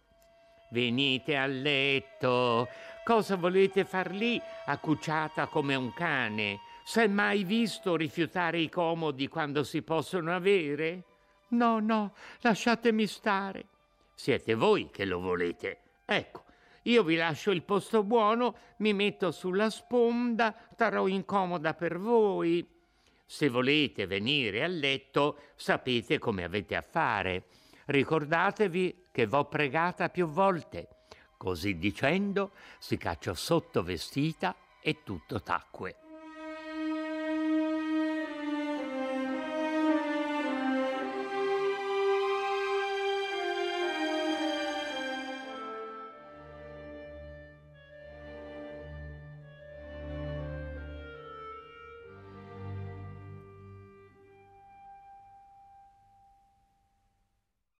Venite 0.71 1.37
a 1.37 1.45
letto. 1.45 2.67
Cosa 3.03 3.35
volete 3.35 3.85
far 3.85 4.11
lì, 4.11 4.41
accucciata 4.65 5.47
come 5.47 5.75
un 5.75 5.93
cane? 5.93 6.59
S'è 6.83 7.07
mai 7.07 7.43
visto 7.43 7.95
rifiutare 7.95 8.59
i 8.59 8.69
comodi 8.69 9.27
quando 9.27 9.63
si 9.63 9.81
possono 9.81 10.33
avere? 10.33 11.03
No, 11.49 11.79
no, 11.79 12.13
lasciatemi 12.41 13.05
stare. 13.07 13.65
Siete 14.15 14.53
voi 14.55 14.89
che 14.91 15.05
lo 15.05 15.19
volete. 15.19 15.79
Ecco, 16.05 16.43
io 16.83 17.03
vi 17.03 17.15
lascio 17.15 17.51
il 17.51 17.63
posto 17.63 18.03
buono, 18.03 18.55
mi 18.77 18.93
metto 18.93 19.31
sulla 19.31 19.69
sponda, 19.69 20.55
starò 20.73 21.07
incomoda 21.07 21.73
per 21.73 21.97
voi. 21.97 22.74
Se 23.25 23.49
volete 23.49 24.05
venire 24.05 24.63
a 24.63 24.67
letto, 24.67 25.39
sapete 25.55 26.19
come 26.19 26.43
avete 26.43 26.75
a 26.75 26.81
fare. 26.81 27.47
Ricordatevi 27.85 29.07
che 29.11 29.25
v'ho 29.25 29.45
pregata 29.45 30.09
più 30.09 30.27
volte. 30.27 30.89
Così 31.37 31.77
dicendo, 31.77 32.51
si 32.79 32.97
cacciò 32.97 33.33
sotto 33.33 33.83
vestita 33.83 34.55
e 34.79 35.03
tutto 35.03 35.41
tacque. 35.41 36.04